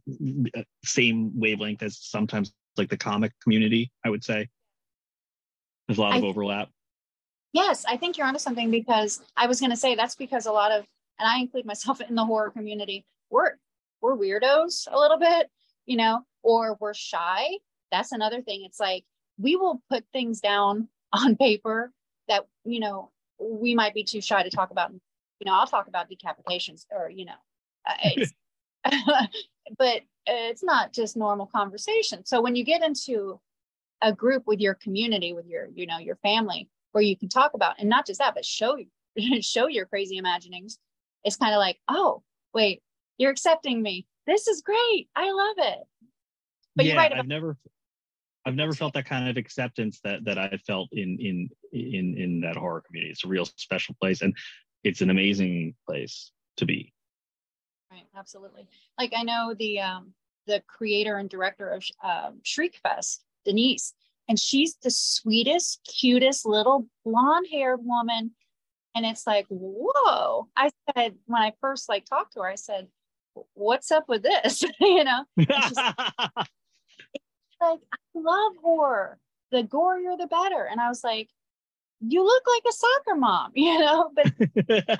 uh, 0.57 0.63
same 0.83 1.31
wavelength 1.39 1.81
as 1.81 1.97
sometimes 2.01 2.51
like 2.75 2.89
the 2.89 2.97
comic 2.97 3.31
community 3.41 3.89
I 4.05 4.09
would 4.09 4.23
say. 4.23 4.49
There's 5.87 5.97
a 5.97 6.01
lot 6.01 6.17
of 6.17 6.23
I, 6.25 6.27
overlap. 6.27 6.67
Yes 7.53 7.85
I 7.87 7.95
think 7.95 8.17
you're 8.17 8.27
onto 8.27 8.39
something 8.39 8.69
because 8.69 9.21
I 9.37 9.47
was 9.47 9.61
going 9.61 9.71
to 9.71 9.77
say 9.77 9.95
that's 9.95 10.15
because 10.15 10.45
a 10.45 10.51
lot 10.51 10.73
of 10.73 10.85
and 11.17 11.29
I 11.29 11.39
include 11.39 11.65
myself 11.65 12.01
in 12.01 12.15
the 12.15 12.25
horror 12.25 12.51
community 12.51 13.05
we're 13.29 13.53
we're 14.01 14.17
weirdos 14.17 14.89
a 14.91 14.99
little 14.99 15.19
bit 15.19 15.49
you 15.85 15.95
know 15.95 16.25
or 16.43 16.75
we're 16.81 16.93
shy. 16.93 17.47
That's 17.91 18.11
another 18.11 18.41
thing. 18.41 18.63
It's 18.65 18.79
like 18.79 19.05
we 19.37 19.55
will 19.55 19.81
put 19.89 20.03
things 20.11 20.41
down 20.41 20.89
on 21.13 21.37
paper 21.37 21.93
that 22.27 22.45
you 22.65 22.81
know 22.81 23.11
we 23.41 23.75
might 23.75 23.93
be 23.93 24.03
too 24.03 24.21
shy 24.21 24.43
to 24.43 24.49
talk 24.49 24.71
about 24.71 24.91
you 24.91 25.45
know 25.45 25.53
i'll 25.53 25.67
talk 25.67 25.87
about 25.87 26.07
decapitations 26.09 26.85
or 26.91 27.09
you 27.09 27.25
know 27.25 27.33
uh, 27.87 28.25
but 29.77 30.01
it's 30.25 30.63
not 30.63 30.93
just 30.93 31.17
normal 31.17 31.45
conversation. 31.47 32.25
So 32.25 32.41
when 32.41 32.55
you 32.55 32.63
get 32.63 32.83
into 32.83 33.39
a 34.01 34.13
group 34.13 34.43
with 34.47 34.59
your 34.59 34.73
community 34.73 35.33
with 35.33 35.45
your 35.45 35.67
you 35.75 35.85
know 35.85 35.99
your 35.99 36.15
family 36.17 36.67
where 36.91 37.03
you 37.03 37.15
can 37.15 37.29
talk 37.29 37.53
about 37.53 37.75
and 37.77 37.87
not 37.87 38.07
just 38.07 38.17
that 38.17 38.33
but 38.33 38.43
show 38.43 38.75
show 39.41 39.67
your 39.67 39.85
crazy 39.85 40.17
imaginings 40.17 40.79
it's 41.23 41.35
kind 41.35 41.53
of 41.53 41.59
like 41.59 41.77
oh 41.87 42.23
wait 42.51 42.81
you're 43.19 43.29
accepting 43.29 43.83
me. 43.83 44.07
This 44.25 44.47
is 44.47 44.63
great. 44.63 45.07
I 45.15 45.31
love 45.31 45.55
it. 45.59 45.79
But 46.75 46.85
yeah, 46.85 46.93
you're 46.93 46.97
right 46.99 47.11
about- 47.11 47.19
i've 47.19 47.27
never 47.27 47.57
I've 48.45 48.55
never 48.55 48.73
felt 48.73 48.93
that 48.93 49.05
kind 49.05 49.29
of 49.29 49.37
acceptance 49.37 49.99
that 50.03 50.25
that 50.25 50.37
I 50.37 50.57
felt 50.65 50.89
in 50.91 51.17
in 51.19 51.49
in 51.73 52.17
in 52.17 52.41
that 52.41 52.55
horror 52.55 52.81
community. 52.81 53.11
It's 53.11 53.23
a 53.23 53.27
real 53.27 53.45
special 53.45 53.95
place, 54.01 54.21
and 54.21 54.35
it's 54.83 55.01
an 55.01 55.09
amazing 55.09 55.75
place 55.87 56.31
to 56.57 56.65
be. 56.65 56.93
Right, 57.91 58.07
absolutely. 58.15 58.67
Like 58.97 59.13
I 59.15 59.23
know 59.23 59.53
the 59.57 59.79
um, 59.79 60.13
the 60.47 60.63
creator 60.67 61.17
and 61.17 61.29
director 61.29 61.69
of 61.69 61.83
um, 62.03 62.41
Shriekfest, 62.43 63.19
Denise, 63.45 63.93
and 64.27 64.39
she's 64.39 64.75
the 64.81 64.91
sweetest, 64.91 65.81
cutest 65.99 66.45
little 66.45 66.87
blonde-haired 67.05 67.81
woman. 67.83 68.31
And 68.95 69.05
it's 69.05 69.27
like, 69.27 69.45
whoa! 69.49 70.47
I 70.55 70.71
said 70.95 71.15
when 71.25 71.41
I 71.41 71.53
first 71.61 71.89
like 71.89 72.05
talked 72.05 72.33
to 72.33 72.41
her, 72.41 72.47
I 72.47 72.55
said, 72.55 72.87
"What's 73.53 73.91
up 73.91 74.05
with 74.09 74.23
this?" 74.23 74.63
you 74.79 75.03
know. 75.03 75.25
love 78.31 78.53
horror. 78.61 79.17
The 79.51 79.63
gorier, 79.63 80.17
the 80.17 80.27
better. 80.27 80.67
And 80.69 80.79
I 80.79 80.87
was 80.87 81.03
like, 81.03 81.29
you 81.99 82.23
look 82.23 82.43
like 82.47 82.63
a 82.67 82.73
soccer 82.73 83.15
mom, 83.15 83.51
you 83.55 83.79
know? 83.79 84.11
But 84.15 84.99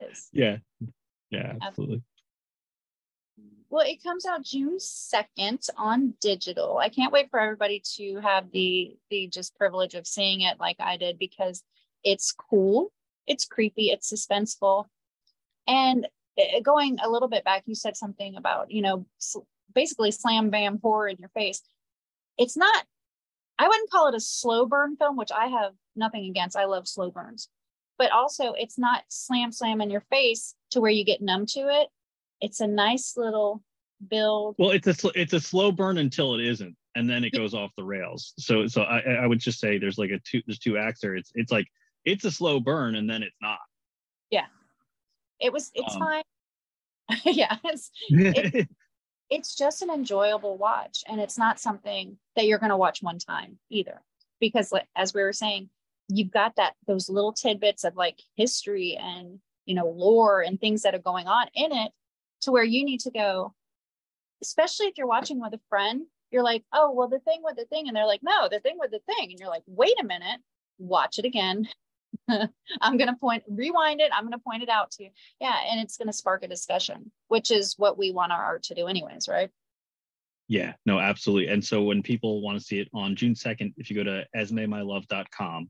yeah, 0.32 0.58
yeah, 1.30 1.54
absolutely. 1.62 2.02
Well, 3.70 3.84
it 3.86 4.02
comes 4.02 4.24
out 4.24 4.44
June 4.44 4.78
2nd 4.78 5.68
on 5.76 6.14
digital. 6.22 6.78
I 6.78 6.88
can't 6.88 7.12
wait 7.12 7.30
for 7.30 7.38
everybody 7.38 7.82
to 7.96 8.16
have 8.20 8.50
the 8.50 8.96
the 9.10 9.28
just 9.28 9.54
privilege 9.56 9.94
of 9.94 10.06
seeing 10.06 10.40
it 10.40 10.58
like 10.58 10.76
I 10.80 10.96
did 10.96 11.18
because 11.18 11.62
it's 12.02 12.32
cool, 12.32 12.92
it's 13.26 13.44
creepy, 13.44 13.90
it's 13.90 14.10
suspenseful. 14.10 14.86
And 15.66 16.06
eh, 16.38 16.56
eh, 16.56 16.60
going 16.60 16.98
a 17.04 17.10
little 17.10 17.28
bit 17.28 17.44
back, 17.44 17.64
you 17.66 17.74
said 17.74 17.96
something 17.96 18.36
about, 18.36 18.70
you 18.70 18.80
know, 18.80 19.06
basically 19.74 20.10
slam 20.10 20.50
bam 20.50 20.78
horror 20.82 21.08
in 21.08 21.16
your 21.18 21.30
face. 21.30 21.62
It's 22.36 22.56
not, 22.56 22.84
I 23.58 23.68
wouldn't 23.68 23.90
call 23.90 24.08
it 24.08 24.14
a 24.14 24.20
slow 24.20 24.66
burn 24.66 24.96
film, 24.96 25.16
which 25.16 25.32
I 25.32 25.46
have 25.46 25.72
nothing 25.96 26.26
against. 26.26 26.56
I 26.56 26.64
love 26.64 26.86
slow 26.86 27.10
burns, 27.10 27.48
but 27.98 28.12
also 28.12 28.52
it's 28.52 28.78
not 28.78 29.02
slam 29.08 29.52
slam 29.52 29.80
in 29.80 29.90
your 29.90 30.04
face 30.10 30.54
to 30.70 30.80
where 30.80 30.90
you 30.90 31.04
get 31.04 31.20
numb 31.20 31.46
to 31.46 31.60
it. 31.68 31.88
It's 32.40 32.60
a 32.60 32.66
nice 32.66 33.14
little 33.16 33.62
build. 34.08 34.56
Well, 34.58 34.70
it's 34.70 34.86
a 34.86 35.10
it's 35.14 35.32
a 35.32 35.40
slow 35.40 35.72
burn 35.72 35.98
until 35.98 36.34
it 36.34 36.46
isn't, 36.46 36.76
and 36.94 37.10
then 37.10 37.24
it 37.24 37.32
goes 37.32 37.54
off 37.54 37.70
the 37.76 37.84
rails. 37.84 38.32
So 38.38 38.66
so 38.68 38.82
I 38.82 39.00
I 39.00 39.26
would 39.26 39.40
just 39.40 39.58
say 39.58 39.78
there's 39.78 39.98
like 39.98 40.10
a 40.10 40.20
two 40.20 40.42
there's 40.46 40.60
two 40.60 40.78
acts 40.78 41.00
there. 41.00 41.16
It's 41.16 41.32
it's 41.34 41.50
like 41.50 41.66
it's 42.04 42.24
a 42.24 42.30
slow 42.30 42.60
burn 42.60 42.94
and 42.94 43.10
then 43.10 43.22
it's 43.22 43.36
not. 43.42 43.58
Yeah, 44.30 44.46
it 45.40 45.52
was. 45.52 45.70
It's 45.74 45.94
um, 45.94 46.00
fine. 46.00 46.22
yeah, 47.24 47.56
it's, 47.64 47.90
it's 49.30 49.54
just 49.54 49.82
an 49.82 49.90
enjoyable 49.90 50.56
watch, 50.56 51.04
and 51.06 51.20
it's 51.20 51.38
not 51.38 51.60
something 51.60 52.18
that 52.36 52.46
you're 52.46 52.58
going 52.58 52.70
to 52.70 52.76
watch 52.76 53.02
one 53.02 53.18
time 53.18 53.58
either, 53.70 54.00
because 54.40 54.72
as 54.96 55.12
we 55.12 55.22
were 55.22 55.32
saying, 55.32 55.70
you've 56.08 56.30
got 56.30 56.56
that 56.56 56.74
those 56.86 57.08
little 57.08 57.32
tidbits 57.32 57.84
of 57.84 57.96
like 57.96 58.20
history 58.36 58.98
and 59.00 59.38
you 59.66 59.74
know 59.74 59.88
lore 59.88 60.40
and 60.40 60.58
things 60.58 60.82
that 60.82 60.94
are 60.94 60.98
going 60.98 61.26
on 61.26 61.46
in 61.54 61.70
it 61.72 61.92
to 62.40 62.50
where 62.50 62.64
you 62.64 62.84
need 62.84 63.00
to 63.00 63.10
go 63.10 63.54
especially 64.42 64.86
if 64.86 64.96
you're 64.96 65.06
watching 65.06 65.40
with 65.40 65.52
a 65.52 65.60
friend 65.68 66.02
you're 66.30 66.42
like 66.42 66.64
oh 66.72 66.90
well 66.92 67.08
the 67.08 67.18
thing 67.20 67.40
with 67.42 67.56
the 67.56 67.66
thing 67.66 67.86
and 67.86 67.96
they're 67.96 68.06
like 68.06 68.22
no 68.22 68.48
the 68.50 68.60
thing 68.60 68.76
with 68.78 68.90
the 68.90 69.00
thing 69.00 69.30
and 69.30 69.38
you're 69.38 69.48
like 69.48 69.62
wait 69.66 70.00
a 70.00 70.04
minute 70.04 70.40
watch 70.78 71.18
it 71.18 71.24
again 71.24 71.68
i'm 72.28 72.96
going 72.96 73.08
to 73.08 73.16
point 73.20 73.42
rewind 73.48 74.00
it 74.00 74.10
i'm 74.14 74.24
going 74.24 74.32
to 74.32 74.38
point 74.38 74.62
it 74.62 74.68
out 74.68 74.90
to 74.90 75.04
you 75.04 75.10
yeah 75.40 75.56
and 75.70 75.80
it's 75.80 75.96
going 75.96 76.08
to 76.08 76.12
spark 76.12 76.42
a 76.42 76.48
discussion 76.48 77.10
which 77.28 77.50
is 77.50 77.74
what 77.78 77.98
we 77.98 78.12
want 78.12 78.32
our 78.32 78.42
art 78.42 78.62
to 78.62 78.74
do 78.74 78.86
anyways 78.86 79.28
right 79.28 79.50
yeah 80.48 80.72
no 80.86 80.98
absolutely 80.98 81.52
and 81.52 81.64
so 81.64 81.82
when 81.82 82.02
people 82.02 82.40
want 82.40 82.58
to 82.58 82.64
see 82.64 82.78
it 82.78 82.88
on 82.94 83.16
june 83.16 83.34
2nd 83.34 83.72
if 83.76 83.90
you 83.90 83.96
go 83.96 84.04
to 84.04 84.24
esmemylove.com 84.36 85.68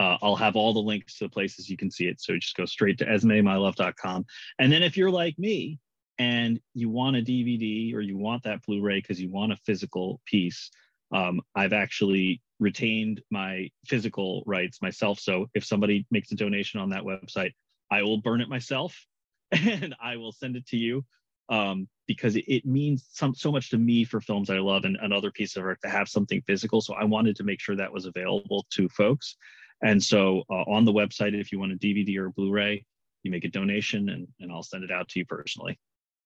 uh, 0.00 0.16
I'll 0.22 0.36
have 0.36 0.56
all 0.56 0.72
the 0.72 0.80
links 0.80 1.18
to 1.18 1.24
the 1.24 1.30
places 1.30 1.68
you 1.68 1.76
can 1.76 1.90
see 1.90 2.06
it. 2.06 2.22
So 2.22 2.34
just 2.36 2.56
go 2.56 2.64
straight 2.64 2.96
to 2.98 3.04
esmemylove.com. 3.04 4.24
And 4.58 4.72
then 4.72 4.82
if 4.82 4.96
you're 4.96 5.10
like 5.10 5.38
me 5.38 5.78
and 6.18 6.58
you 6.74 6.88
want 6.88 7.16
a 7.16 7.20
DVD 7.20 7.94
or 7.94 8.00
you 8.00 8.16
want 8.16 8.42
that 8.44 8.62
Blu-ray 8.64 9.00
because 9.00 9.20
you 9.20 9.30
want 9.30 9.52
a 9.52 9.56
physical 9.66 10.20
piece, 10.24 10.70
um, 11.12 11.42
I've 11.54 11.74
actually 11.74 12.40
retained 12.60 13.22
my 13.30 13.68
physical 13.86 14.44
rights 14.46 14.80
myself. 14.80 15.18
So 15.18 15.46
if 15.54 15.64
somebody 15.64 16.06
makes 16.10 16.30
a 16.30 16.36
donation 16.36 16.78
on 16.78 16.90
that 16.90 17.02
website, 17.02 17.52
I 17.90 18.02
will 18.02 18.18
burn 18.18 18.40
it 18.40 18.48
myself 18.48 18.96
and 19.52 19.96
I 20.00 20.16
will 20.16 20.32
send 20.32 20.56
it 20.56 20.66
to 20.68 20.76
you 20.76 21.04
um, 21.48 21.88
because 22.06 22.36
it, 22.36 22.44
it, 22.46 22.64
means 22.64 23.08
some, 23.12 23.34
so 23.34 23.50
much 23.50 23.70
to 23.70 23.78
me 23.78 24.04
for 24.04 24.20
films 24.20 24.50
I 24.50 24.58
love 24.58 24.84
and 24.84 24.96
another 25.00 25.32
piece 25.32 25.56
of 25.56 25.64
art 25.64 25.80
to 25.82 25.90
have 25.90 26.08
something 26.08 26.42
physical. 26.46 26.80
So 26.80 26.94
I 26.94 27.04
wanted 27.04 27.34
to 27.36 27.44
make 27.44 27.60
sure 27.60 27.74
that 27.74 27.92
was 27.92 28.06
available 28.06 28.66
to 28.70 28.88
folks. 28.90 29.36
And 29.82 30.00
so 30.02 30.44
uh, 30.50 30.62
on 30.70 30.84
the 30.84 30.92
website, 30.92 31.38
if 31.38 31.50
you 31.50 31.58
want 31.58 31.72
a 31.72 31.76
DVD 31.76 32.18
or 32.18 32.26
a 32.26 32.30
Blu-ray, 32.30 32.84
you 33.22 33.30
make 33.30 33.44
a 33.44 33.48
donation 33.48 34.10
and, 34.10 34.28
and 34.38 34.52
I'll 34.52 34.62
send 34.62 34.84
it 34.84 34.90
out 34.90 35.08
to 35.08 35.18
you 35.18 35.26
personally. 35.26 35.78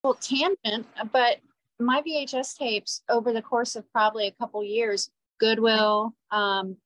Well, 0.03 0.15
tangent, 0.15 0.87
but 1.13 1.39
my 1.79 2.03
VHS 2.03 2.59
tapes 2.59 3.03
over 3.09 3.33
the 3.33 3.43
course 3.43 3.77
of 3.77 3.91
probably 3.93 4.27
a 4.27 4.33
couple 4.33 4.63
years, 4.63 5.11
Goodwill, 5.39 6.15
um, 6.31 6.77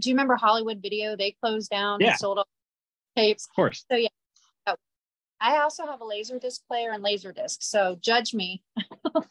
do 0.00 0.10
you 0.10 0.14
remember 0.14 0.36
Hollywood 0.36 0.80
Video? 0.82 1.16
They 1.16 1.36
closed 1.42 1.70
down 1.70 2.00
yeah. 2.00 2.10
and 2.10 2.18
sold 2.18 2.38
all 2.38 2.48
tapes. 3.16 3.46
Of 3.46 3.54
course. 3.54 3.84
So 3.90 3.96
yeah. 3.96 4.08
I 5.40 5.58
also 5.58 5.86
have 5.86 6.00
a 6.00 6.04
laser 6.04 6.38
disc 6.38 6.62
player 6.66 6.92
and 6.92 7.02
laser 7.02 7.32
disc. 7.32 7.58
So 7.62 7.98
judge 8.00 8.32
me. 8.32 8.62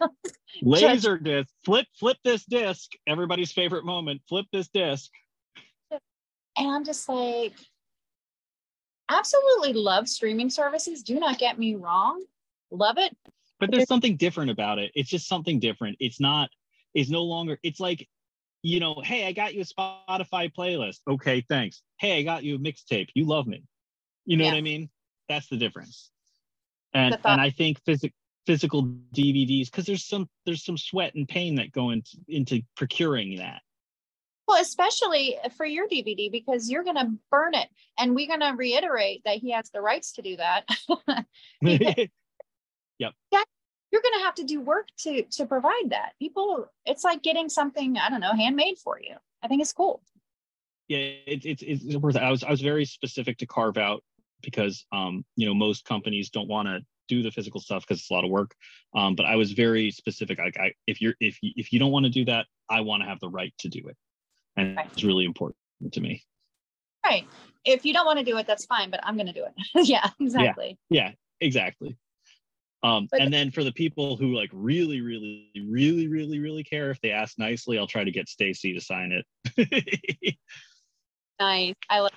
laser 0.62 1.18
disc. 1.18 1.50
Flip, 1.64 1.88
flip 2.00 2.18
this 2.24 2.46
disc. 2.46 2.92
Everybody's 3.08 3.52
favorite 3.52 3.86
moment. 3.86 4.22
Flip 4.30 4.46
this 4.52 4.68
disc. 4.68 5.10
And 6.58 6.70
I'm 6.70 6.86
just 6.86 7.10
like, 7.10 7.54
absolutely 9.10 9.74
love 9.74 10.08
streaming 10.08 10.50
services. 10.50 11.04
Do 11.04 11.20
not 11.20 11.40
get 11.40 11.58
me 11.58 11.76
wrong. 11.76 12.24
Love 12.72 12.98
it. 12.98 13.16
But 13.60 13.72
there's 13.72 13.88
something 13.88 14.16
different 14.16 14.52
about 14.52 14.80
it. 14.80 14.92
It's 14.96 15.10
just 15.10 15.28
something 15.28 15.60
different. 15.60 15.98
It's 16.00 16.20
not, 16.20 16.50
it's 16.94 17.10
no 17.10 17.24
longer, 17.24 17.58
it's 17.64 17.80
like, 17.80 18.08
you 18.66 18.80
know, 18.80 19.00
hey, 19.04 19.28
I 19.28 19.32
got 19.32 19.54
you 19.54 19.62
a 19.62 19.64
Spotify 19.64 20.52
playlist. 20.52 21.02
Okay, 21.08 21.46
thanks. 21.48 21.84
Hey, 22.00 22.18
I 22.18 22.24
got 22.24 22.44
you 22.44 22.56
a 22.56 22.58
mixtape. 22.58 23.10
You 23.14 23.26
love 23.28 23.46
me. 23.46 23.64
You 24.26 24.38
know 24.38 24.46
yeah. 24.46 24.54
what 24.54 24.58
I 24.58 24.62
mean? 24.62 24.90
That's 25.30 25.48
the 25.50 25.58
difference. 25.58 26.10
And 26.92 27.16
and 27.24 27.40
I 27.40 27.52
think 27.52 27.80
physical 27.86 28.16
physical 28.48 28.84
DVDs 29.14 29.66
because 29.66 29.86
there's 29.86 30.06
some 30.06 30.28
there's 30.48 30.66
some 30.66 30.80
sweat 30.80 31.14
and 31.14 31.28
pain 31.28 31.56
that 31.56 31.72
go 31.74 31.92
into 31.92 32.18
into 32.28 32.64
procuring 32.76 33.38
that. 33.38 33.62
Well, 34.48 34.60
especially 34.60 35.38
for 35.58 35.66
your 35.66 35.88
DVD 35.88 36.32
because 36.32 36.68
you're 36.68 36.84
going 36.84 36.98
to 36.98 37.12
burn 37.30 37.54
it. 37.54 37.68
And 38.00 38.16
we're 38.16 38.28
going 38.28 38.42
to 38.42 38.54
reiterate 38.56 39.22
that 39.26 39.38
he 39.38 39.52
has 39.52 39.70
the 39.72 39.82
rights 39.82 40.14
to 40.14 40.22
do 40.22 40.38
that. 40.38 40.68
yep. 43.00 43.14
That, 43.32 43.46
you're 43.96 44.02
going 44.02 44.20
to 44.20 44.26
have 44.26 44.36
to 44.36 44.44
do 44.44 44.60
work 44.60 44.88
to 45.00 45.24
to 45.24 45.46
provide 45.46 45.90
that. 45.90 46.12
People, 46.20 46.70
it's 46.86 47.04
like 47.06 47.24
getting 47.24 47.48
something 47.48 47.98
I 47.98 48.10
don't 48.10 48.20
know 48.20 48.34
handmade 48.34 48.78
for 48.78 49.00
you. 49.00 49.16
I 49.42 49.48
think 49.48 49.62
it's 49.62 49.74
cool. 49.74 50.02
Yeah, 50.88 50.98
it's 51.26 51.46
it's 51.46 51.64
it's 51.64 51.96
worth 51.96 52.18
it. 52.18 52.22
I 52.22 52.30
was 52.30 52.44
I 52.44 52.52
was 52.52 52.62
very 52.62 52.86
specific 52.86 53.38
to 53.40 53.48
carve 53.48 53.78
out 53.78 54.04
because 54.42 54.86
um 54.92 55.24
you 55.36 55.48
know 55.48 55.54
most 55.54 55.86
companies 55.86 56.30
don't 56.30 56.48
want 56.48 56.68
to 56.68 56.80
do 57.08 57.24
the 57.24 57.32
physical 57.32 57.62
stuff 57.62 57.84
because 57.88 58.02
it's 58.02 58.12
a 58.12 58.14
lot 58.14 58.26
of 58.26 58.32
work. 58.32 58.54
Um, 58.96 59.16
but 59.16 59.26
I 59.26 59.36
was 59.36 59.52
very 59.52 59.92
specific. 59.92 60.40
Like, 60.40 60.58
I, 60.60 60.74
if 60.88 61.02
you're 61.02 61.14
if 61.20 61.38
you, 61.42 61.52
if 61.56 61.72
you 61.72 61.80
don't 61.80 61.92
want 61.92 62.06
to 62.06 62.12
do 62.12 62.26
that, 62.26 62.48
I 62.70 62.82
want 62.82 63.04
to 63.04 63.10
have 63.10 63.20
the 63.20 63.30
right 63.30 63.54
to 63.60 63.70
do 63.70 63.88
it 63.88 63.96
and 64.58 64.76
right. 64.76 64.90
it's 64.92 65.04
really 65.04 65.26
important 65.26 65.58
to 65.92 66.02
me 66.02 66.24
right 67.06 67.28
if 67.64 67.86
you 67.86 67.94
don't 67.94 68.06
want 68.06 68.20
to 68.20 68.26
do 68.26 68.38
it 68.38 68.48
that's 68.48 68.66
fine 68.66 68.90
but 68.90 69.00
i'm 69.04 69.16
going 69.16 69.28
to 69.28 69.34
do 69.34 69.44
it 69.44 69.88
yeah 69.88 70.10
exactly 70.20 70.78
yeah, 70.90 71.04
yeah 71.08 71.12
exactly 71.42 71.96
um, 72.86 73.08
but, 73.10 73.22
and 73.22 73.34
then 73.34 73.52
for 73.52 73.64
the 73.64 73.72
people 73.72 74.16
who 74.16 74.34
like 74.36 74.50
really 74.54 75.02
really 75.02 75.52
really 75.68 76.08
really 76.08 76.40
really 76.40 76.64
care 76.64 76.92
if 76.92 77.00
they 77.02 77.12
ask 77.12 77.38
nicely 77.38 77.78
i'll 77.78 77.88
try 77.88 78.04
to 78.04 78.12
get 78.12 78.30
stacy 78.30 78.74
to 78.74 78.82
sign 78.82 79.12
it 79.12 80.36
nice 81.40 81.74
i 81.90 82.00
love 82.00 82.12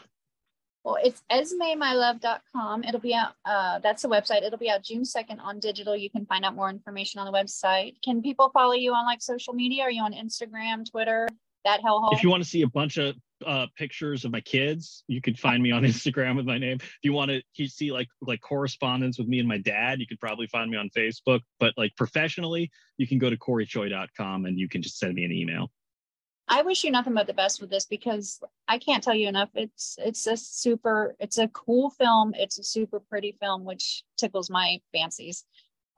well, 0.85 0.97
it's 1.03 1.23
esmemylove.com. 1.31 2.85
It'll 2.85 3.01
be 3.01 3.13
out, 3.13 3.33
uh, 3.45 3.79
that's 3.81 4.01
the 4.01 4.09
website. 4.09 4.43
It'll 4.43 4.59
be 4.59 4.71
out 4.71 4.83
June 4.83 5.03
2nd 5.03 5.39
on 5.39 5.59
digital. 5.59 5.95
You 5.95 6.09
can 6.09 6.25
find 6.25 6.47
out 6.47 6.55
more 6.55 6.71
information 6.71 7.21
on 7.21 7.31
the 7.31 7.39
website. 7.39 7.97
Can 8.03 8.23
people 8.23 8.49
follow 8.55 8.73
you 8.73 8.95
on 8.95 9.05
like 9.05 9.21
social 9.21 9.53
media? 9.53 9.83
Are 9.83 9.91
you 9.91 10.01
on 10.01 10.15
Instagram, 10.15 10.89
Twitter? 10.91 11.29
that 11.65 11.81
hellhole. 11.83 12.13
If 12.13 12.23
you 12.23 12.31
want 12.31 12.43
to 12.43 12.49
see 12.49 12.63
a 12.63 12.69
bunch 12.69 12.97
of 12.97 13.15
uh, 13.47 13.67
pictures 13.77 14.25
of 14.25 14.33
my 14.33 14.41
kids, 14.41 15.05
you 15.07 15.21
could 15.21 15.39
find 15.39 15.63
me 15.63 15.71
on 15.71 15.83
Instagram 15.85 16.37
with 16.37 16.47
my 16.47 16.59
name. 16.59 16.79
If 16.81 16.99
you 17.03 17.13
want 17.13 17.31
to 17.31 17.69
see 17.69 17.93
like 17.93 18.09
like 18.21 18.41
correspondence 18.41 19.19
with 19.19 19.29
me 19.29 19.39
and 19.39 19.49
my 19.49 19.59
dad, 19.59 20.01
you 20.01 20.07
could 20.07 20.21
probably 20.21 20.47
find 20.47 20.71
me 20.71 20.77
on 20.77 20.91
Facebook. 20.97 21.41
But 21.61 21.75
like 21.77 21.95
professionally, 21.97 22.71
you 22.97 23.07
can 23.07 23.19
go 23.19 23.31
to 23.31 23.37
CoryChoy.com 23.37 24.47
and 24.47 24.59
you 24.59 24.69
can 24.69 24.83
just 24.83 24.99
send 24.99 25.15
me 25.15 25.25
an 25.25 25.33
email. 25.33 25.71
I 26.51 26.63
wish 26.63 26.83
you 26.83 26.91
nothing 26.91 27.13
but 27.13 27.27
the 27.27 27.35
best 27.35 27.61
with 27.61 27.69
this 27.69 27.85
because 27.85 28.41
I 28.67 28.79
can't 28.79 29.03
tell 29.03 29.15
you 29.15 29.29
enough. 29.29 29.51
It's 29.55 29.97
it's 29.99 30.27
a 30.27 30.37
super, 30.37 31.15
it's 31.21 31.39
a 31.39 31.49
cool 31.49 31.91
film. 31.91 32.33
It's 32.35 32.59
a 32.59 32.65
super 32.65 33.01
pretty 33.01 33.37
film, 33.41 33.65
which 33.65 34.03
tickles 34.17 34.49
my 34.49 34.81
fancies. 34.93 35.45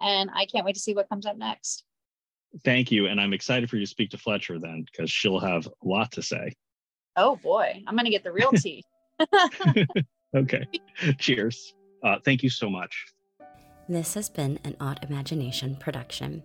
And 0.01 0.31
I 0.35 0.47
can't 0.47 0.65
wait 0.65 0.75
to 0.75 0.81
see 0.81 0.95
what 0.95 1.09
comes 1.09 1.27
up 1.27 1.37
next. 1.37 1.85
Thank 2.65 2.91
you. 2.91 3.07
And 3.07 3.21
I'm 3.21 3.33
excited 3.33 3.71
for 3.71 3.77
you 3.77 3.85
to 3.85 3.91
speak 3.91 4.11
to 4.11 4.19
Fletcher 4.19 4.59
then, 4.59 4.85
because 4.91 5.11
she'll 5.11 5.39
have 5.39 5.67
a 5.67 5.89
lot 5.89 6.13
to 6.13 6.23
say. 6.23 6.55
Oh 7.17 7.37
boy, 7.37 7.83
I'm 7.87 7.95
going 7.95 8.05
to 8.05 8.11
get 8.11 8.25
the 8.25 8.33
real 8.33 8.53
tea. 8.53 8.85
okay. 10.37 10.67
Cheers. 11.19 11.75
Uh, 12.03 12.17
thank 12.25 12.43
you 12.43 12.51
so 12.51 12.71
much. 12.71 13.07
This 13.89 14.15
has 14.15 14.31
been 14.31 14.59
an 14.65 14.77
Odd 14.81 15.05
Imagination 15.09 15.77
production. 15.77 16.43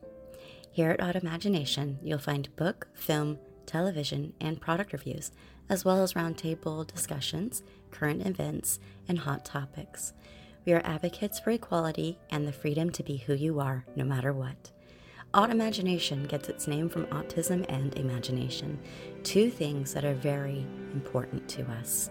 Here 0.71 0.89
at 0.89 1.01
Odd 1.01 1.15
Imagination, 1.15 1.99
you'll 2.03 2.17
find 2.17 2.53
book, 2.55 2.87
film, 2.93 3.37
television, 3.65 4.33
and 4.41 4.59
product 4.59 4.93
reviews, 4.93 5.31
as 5.69 5.85
well 5.85 6.01
as 6.03 6.13
roundtable 6.13 6.85
discussions, 6.85 7.63
current 7.91 8.25
events, 8.25 8.79
and 9.07 9.19
hot 9.19 9.45
topics. 9.45 10.13
We 10.65 10.73
are 10.73 10.81
advocates 10.83 11.39
for 11.39 11.51
equality 11.51 12.17
and 12.31 12.47
the 12.47 12.51
freedom 12.51 12.89
to 12.91 13.03
be 13.03 13.17
who 13.17 13.35
you 13.35 13.59
are, 13.59 13.85
no 13.95 14.03
matter 14.03 14.33
what. 14.33 14.71
Odd 15.35 15.51
Imagination 15.51 16.23
gets 16.23 16.47
its 16.47 16.65
name 16.65 16.87
from 16.87 17.07
autism 17.07 17.65
and 17.67 17.93
imagination, 17.97 18.79
two 19.23 19.51
things 19.51 19.93
that 19.93 20.05
are 20.05 20.13
very 20.13 20.65
important 20.93 21.45
to 21.49 21.69
us. 21.71 22.09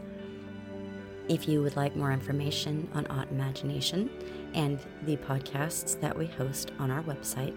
If 1.26 1.48
you 1.48 1.62
would 1.62 1.74
like 1.74 1.96
more 1.96 2.12
information 2.12 2.86
on 2.92 3.06
Odd 3.06 3.30
Imagination 3.30 4.10
and 4.52 4.78
the 5.04 5.16
podcasts 5.16 5.98
that 6.00 6.14
we 6.14 6.26
host 6.26 6.72
on 6.78 6.90
our 6.90 7.02
website, 7.04 7.56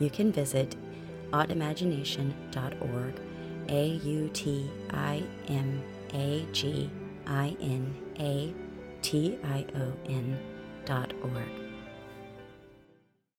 you 0.00 0.10
can 0.10 0.32
visit 0.32 0.74
autimagination.org, 1.30 3.20
A 3.68 3.86
U 3.86 4.30
T 4.32 4.68
I 4.90 5.22
M 5.46 5.80
A 6.12 6.44
G 6.50 6.90
I 7.24 7.56
N 7.60 7.94
A 8.18 8.52
T 9.02 9.38
I 9.44 9.64
O 9.76 9.92
N 10.08 10.36
dot 10.84 11.12
org. 11.22 11.63